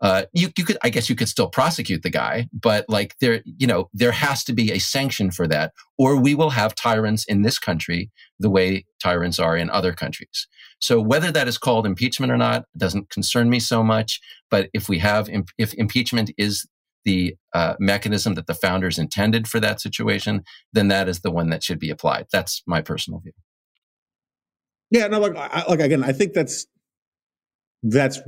[0.00, 3.42] Uh, you, you could, I guess you could still prosecute the guy, but like there,
[3.44, 7.24] you know, there has to be a sanction for that, or we will have tyrants
[7.24, 10.46] in this country the way tyrants are in other countries.
[10.80, 14.20] So whether that is called impeachment or not doesn't concern me so much.
[14.50, 15.28] But if we have,
[15.58, 16.64] if impeachment is
[17.08, 20.42] the uh, mechanism that the founders intended for that situation,
[20.74, 22.26] then that is the one that should be applied.
[22.30, 23.32] That's my personal view.
[24.90, 26.66] Yeah, no, like, I, like again, I think that's
[27.82, 28.20] that's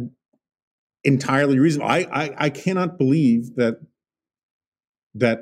[1.05, 1.91] entirely reasonable.
[1.91, 3.75] I, I I cannot believe that
[5.15, 5.41] that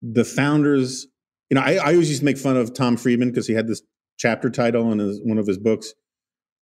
[0.00, 1.08] the founders,
[1.50, 3.66] you know, I, I always used to make fun of Tom Friedman because he had
[3.66, 3.82] this
[4.16, 5.92] chapter title in his, one of his books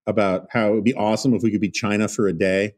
[0.07, 2.73] about how it would be awesome if we could be China for a day.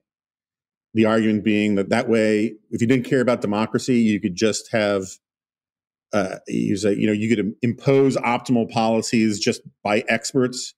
[0.95, 4.70] The argument being that that way, if you didn't care about democracy, you could just
[4.72, 5.05] have,
[6.12, 10.74] uh, you say, you know, you could impose optimal policies just by experts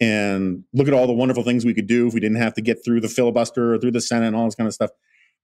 [0.00, 2.60] and look at all the wonderful things we could do if we didn't have to
[2.60, 4.90] get through the filibuster or through the Senate and all this kind of stuff.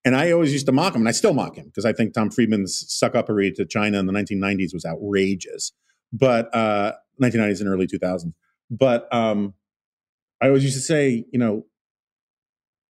[0.05, 2.13] And I always used to mock him, and I still mock him because I think
[2.13, 5.73] Tom Friedman's suck uppery to China in the 1990s was outrageous.
[6.13, 6.93] But uh,
[7.23, 8.33] 1990s and early 2000s.
[8.71, 9.55] But um,
[10.41, 11.67] I always used to say, you know,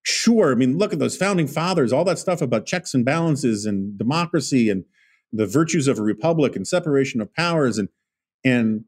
[0.03, 0.51] sure.
[0.51, 3.97] I mean, look at those founding fathers, all that stuff about checks and balances and
[3.97, 4.85] democracy and
[5.33, 7.89] the virtues of a republic and separation of powers and
[8.43, 8.85] and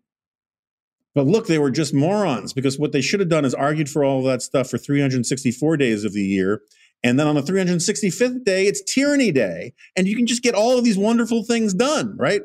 [1.16, 4.03] but look, they were just morons because what they should have done is argued for
[4.03, 6.61] all that stuff for 364 days of the year.
[7.03, 9.74] And then on the 365th day, it's tyranny day.
[9.95, 12.41] And you can just get all of these wonderful things done, right?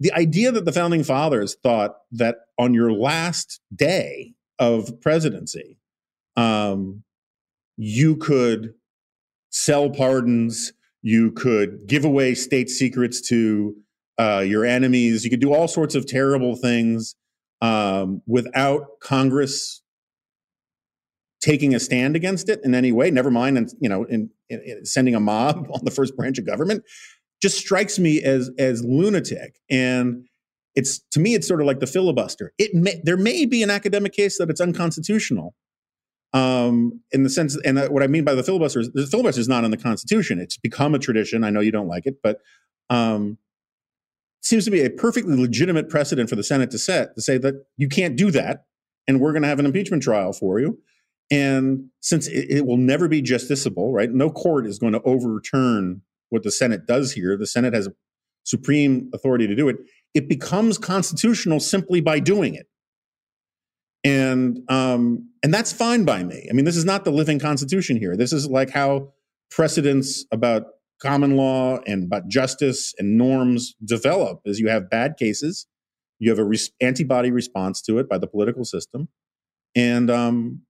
[0.00, 5.78] The idea that the founding fathers thought that on your last day of presidency,
[6.36, 7.04] um,
[7.76, 8.74] you could
[9.50, 13.74] sell pardons, you could give away state secrets to
[14.18, 17.14] uh, your enemies, you could do all sorts of terrible things
[17.60, 19.82] um, without Congress
[21.42, 23.10] taking a stand against it in any way.
[23.10, 26.38] Never mind, and you know, in, in, in sending a mob on the first branch
[26.38, 26.84] of government,
[27.42, 29.58] just strikes me as as lunatic.
[29.70, 30.24] And
[30.74, 32.52] it's to me, it's sort of like the filibuster.
[32.58, 35.54] It may, there may be an academic case that it's unconstitutional,
[36.32, 39.48] um, in the sense, and what I mean by the filibuster is the filibuster is
[39.48, 40.38] not in the Constitution.
[40.38, 41.44] It's become a tradition.
[41.44, 42.40] I know you don't like it, but
[42.88, 43.38] um,
[44.40, 47.66] seems to be a perfectly legitimate precedent for the Senate to set to say that
[47.76, 48.64] you can't do that,
[49.06, 50.78] and we're going to have an impeachment trial for you.
[51.30, 54.10] And since it, it, will never be justiciable, right?
[54.10, 57.36] No court is going to overturn what the Senate does here.
[57.36, 57.88] The Senate has
[58.44, 59.76] supreme authority to do it.
[60.14, 62.66] It becomes constitutional simply by doing it.
[64.04, 66.46] And um, and that's fine by me.
[66.48, 68.16] I mean, this is not the living constitution here.
[68.16, 69.12] This is like how
[69.50, 70.64] precedents about
[71.02, 75.66] common law and about justice and norms develop as you have bad cases
[76.20, 79.08] you have a res- antibody response to it by the political system
[79.74, 80.60] and um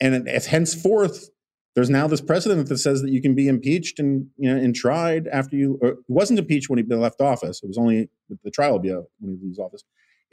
[0.00, 1.30] and if henceforth
[1.74, 4.74] there's now this precedent that says that you can be impeached and you know and
[4.74, 8.10] tried after you or wasn't impeached when he left office it was only
[8.44, 9.82] the trial be when he leaves office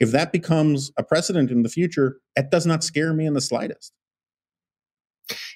[0.00, 3.40] if that becomes a precedent in the future that does not scare me in the
[3.40, 3.92] slightest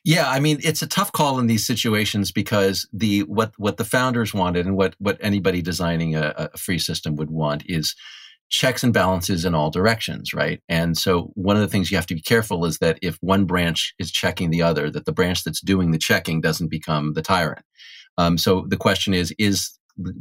[0.05, 3.85] yeah, I mean, it's a tough call in these situations because the what what the
[3.85, 7.95] founders wanted and what what anybody designing a, a free system would want is
[8.51, 10.61] checks and balances in all directions, right?
[10.69, 13.47] And so one of the things you have to be careful is that if one
[13.47, 17.23] branch is checking the other, that the branch that's doing the checking doesn't become the
[17.23, 17.65] tyrant.
[18.19, 19.79] Um, so the question is: is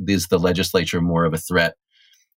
[0.08, 1.76] is the legislature more of a threat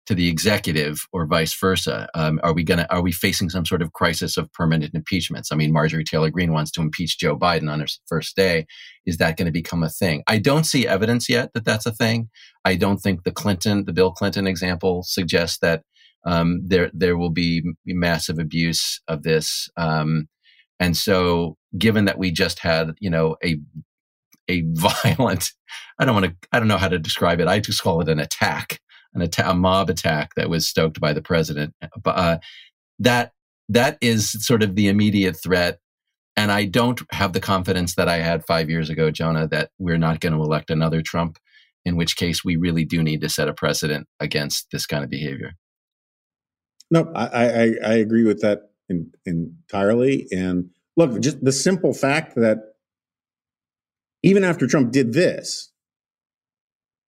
[0.06, 2.08] to the executive or vice versa?
[2.14, 5.52] Um, are we going to are we facing some sort of crisis of permanent impeachments?
[5.52, 8.66] I mean, Marjorie Taylor Greene wants to impeach Joe Biden on his first day.
[9.06, 10.24] Is that going to become a thing?
[10.28, 12.30] I don't see evidence yet that that's a thing.
[12.66, 15.84] I don't think the Clinton, the Bill Clinton example suggests that
[16.26, 19.70] um, there there will be massive abuse of this.
[19.78, 20.28] Um,
[20.80, 23.60] and so, given that we just had, you know, a
[24.50, 25.52] a violent,
[26.00, 27.48] I don't want to, I don't know how to describe it.
[27.48, 28.80] I just call it an attack
[29.14, 31.74] an attack, a mob attack that was stoked by the president.
[32.06, 32.38] Uh,
[33.00, 33.32] that
[33.70, 35.80] that is sort of the immediate threat.
[36.36, 39.98] And I don't have the confidence that I had five years ago, Jonah, that we're
[39.98, 41.38] not going to elect another Trump.
[41.86, 45.10] In which case, we really do need to set a precedent against this kind of
[45.10, 45.52] behavior.
[46.90, 50.28] No, I, I, I agree with that in, entirely.
[50.32, 52.60] And look, just the simple fact that
[54.24, 55.73] even after Trump did this,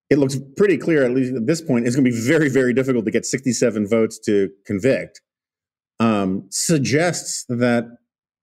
[0.09, 2.73] it looks pretty clear, at least at this point, it's going to be very, very
[2.73, 5.21] difficult to get 67 votes to convict,
[5.99, 7.85] um, suggests that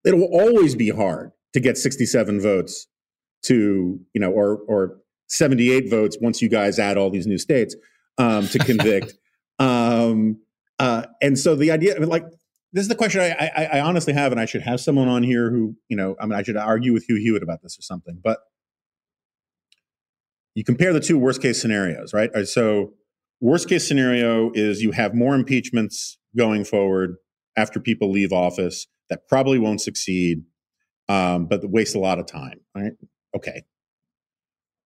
[0.05, 2.89] it will always be hard to get 67 votes
[3.45, 4.99] to, you know, or, or
[5.29, 7.77] 78 votes once you guys add all these new states
[8.19, 9.15] um, to convict.
[9.59, 10.41] um,
[10.79, 12.25] uh, and so the idea, I mean, like,
[12.73, 15.23] this is the question I, I, I, honestly have, and I should have someone on
[15.23, 17.83] here who, you know, I mean, I should argue with Hugh Hewitt about this or
[17.83, 18.19] something.
[18.25, 18.39] But
[20.55, 22.31] you compare the two worst case scenarios, right?
[22.47, 22.93] So,
[23.41, 27.17] worst case scenario is you have more impeachments going forward
[27.57, 30.43] after people leave office that probably won't succeed,
[31.09, 32.93] um, but waste a lot of time, right?
[33.37, 33.63] Okay.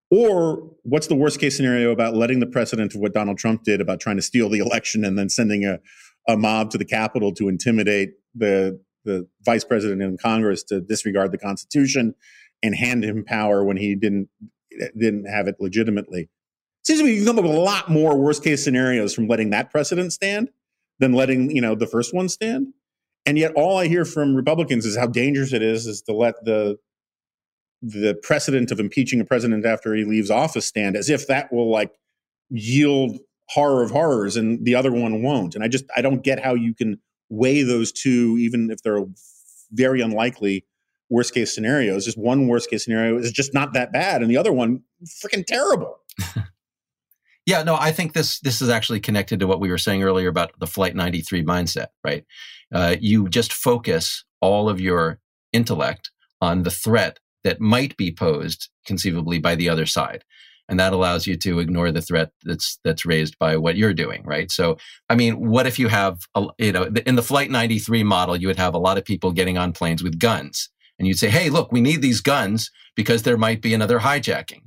[0.09, 3.81] Or what's the worst case scenario about letting the precedent of what Donald Trump did
[3.81, 5.79] about trying to steal the election and then sending a,
[6.27, 11.31] a mob to the Capitol to intimidate the the vice president in Congress to disregard
[11.31, 12.13] the Constitution
[12.61, 14.27] and hand him power when he didn't
[14.97, 16.29] didn't have it legitimately.
[16.83, 19.49] Seems to me you come up with a lot more worst case scenarios from letting
[19.49, 20.49] that precedent stand
[20.99, 22.73] than letting you know the first one stand.
[23.25, 26.43] And yet, all I hear from Republicans is how dangerous it is is to let
[26.45, 26.77] the
[27.81, 31.69] the precedent of impeaching a president after he leaves office stand, as if that will
[31.69, 31.91] like
[32.49, 33.19] yield
[33.49, 35.55] horror of horrors, and the other one won't.
[35.55, 36.99] And I just I don't get how you can
[37.29, 39.05] weigh those two, even if they're
[39.71, 40.65] very unlikely
[41.09, 42.05] worst case scenarios.
[42.05, 44.83] Just one worst case scenario is just not that bad, and the other one
[45.23, 45.99] freaking terrible.
[47.47, 50.27] Yeah, no, I think this this is actually connected to what we were saying earlier
[50.27, 52.25] about the Flight 93 mindset, right?
[52.73, 55.19] Uh, you just focus all of your
[55.53, 60.25] intellect on the threat that might be posed conceivably by the other side
[60.69, 64.21] and that allows you to ignore the threat that's that's raised by what you're doing
[64.25, 64.77] right so
[65.09, 68.47] i mean what if you have a, you know in the flight 93 model you
[68.47, 71.49] would have a lot of people getting on planes with guns and you'd say hey
[71.49, 74.63] look we need these guns because there might be another hijacking.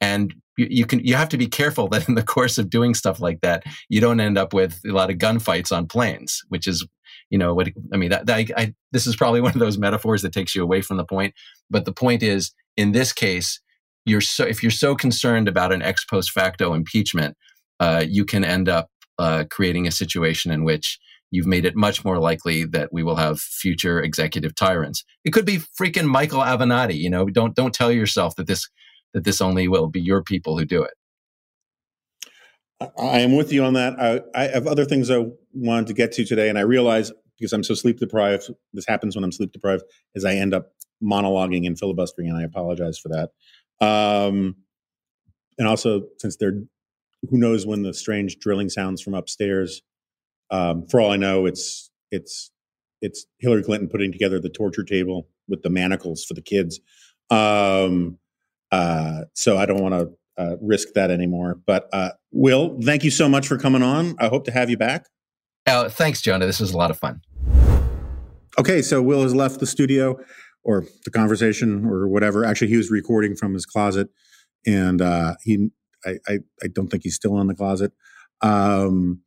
[0.00, 2.94] And you, you, can you have to be careful that in the course of doing
[2.94, 6.66] stuff like that you don't end up with a lot of gunfights on planes which
[6.66, 6.84] is
[7.30, 10.22] you know what i mean that, that I, this is probably one of those metaphors
[10.22, 11.34] that takes you away from the point
[11.70, 13.60] but the point is in this case
[14.04, 17.36] you're so if you're so concerned about an ex post facto impeachment
[17.78, 20.98] uh, you can end up uh, creating a situation in which
[21.30, 25.04] you've made it much more likely that we will have future executive tyrants.
[25.24, 26.96] It could be freaking Michael Avenatti.
[26.96, 28.68] You know, don't don't tell yourself that this
[29.14, 30.94] that this only will be your people who do it.
[32.98, 33.98] I am with you on that.
[33.98, 35.24] I, I, have other things I
[35.54, 39.14] wanted to get to today, and I realize because I'm so sleep deprived, this happens
[39.14, 39.82] when I'm sleep deprived,
[40.14, 40.72] is I end up
[41.02, 43.30] monologuing and filibustering, and I apologize for that.
[43.80, 44.56] Um,
[45.58, 46.60] and also, since they're
[47.30, 49.82] who knows when the strange drilling sounds from upstairs.
[50.50, 52.50] Um, for all I know, it's it's
[53.02, 56.80] it's Hillary Clinton putting together the torture table with the manacles for the kids.
[57.30, 58.18] Um,
[58.72, 61.58] uh, so I don't want to uh, risk that anymore.
[61.66, 64.16] But uh, Will, thank you so much for coming on.
[64.18, 65.06] I hope to have you back.
[65.66, 66.46] Uh, thanks, Jonah.
[66.46, 67.20] This was a lot of fun.
[68.58, 70.18] Okay, so Will has left the studio
[70.62, 72.44] or the conversation or whatever.
[72.44, 74.08] Actually, he was recording from his closet,
[74.66, 75.70] and uh, he
[76.04, 77.92] I, I, I don't think he's still in the closet,
[78.40, 79.20] um,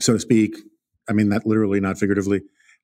[0.00, 0.56] so to speak.
[1.08, 2.42] I mean that literally, not figuratively.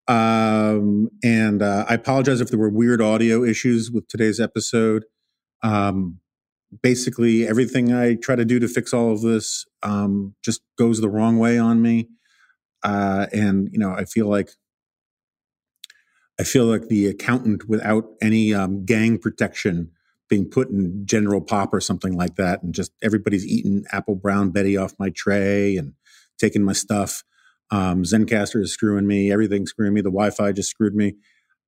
[0.08, 5.04] Um, and uh, I apologize if there were weird audio issues with today's episode.
[5.62, 6.20] Um,
[6.82, 11.08] basically, everything I try to do to fix all of this um, just goes the
[11.08, 12.08] wrong way on me.
[12.82, 14.50] Uh, and, you know, I feel like
[16.38, 19.90] I feel like the accountant without any um, gang protection
[20.28, 22.62] being put in general pop or something like that.
[22.62, 25.94] And just everybody's eating apple brown Betty off my tray and
[26.39, 27.22] taking my stuff.
[27.70, 29.32] Um, Zencastr is screwing me.
[29.32, 30.01] Everything's screwing me.
[30.01, 31.14] The Wi Fi just screwed me.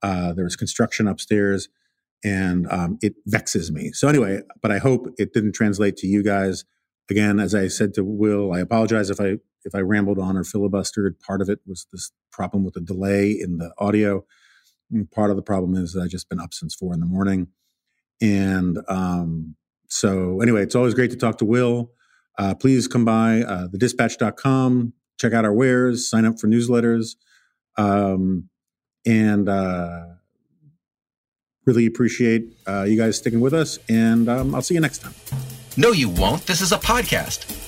[0.03, 1.69] Uh, there was construction upstairs
[2.25, 3.93] and um, it vexes me.
[3.93, 6.64] So anyway, but I hope it didn't translate to you guys.
[7.11, 10.45] Again, as I said to Will, I apologize if I if I rambled on or
[10.45, 11.19] filibustered.
[11.21, 14.25] Part of it was this problem with the delay in the audio.
[14.91, 17.49] And part of the problem is I've just been up since four in the morning,
[18.21, 19.57] and um,
[19.89, 21.93] so anyway, it's always great to talk to Will.
[22.39, 27.16] Uh, please come by uh, thedispatch.com, check out our wares, sign up for newsletters,
[27.76, 28.49] um,
[29.05, 29.49] and.
[29.49, 30.05] Uh,
[31.68, 35.12] Really appreciate uh, you guys sticking with us, and um, I'll see you next time.
[35.76, 36.47] No, you won't.
[36.47, 37.68] This is a podcast.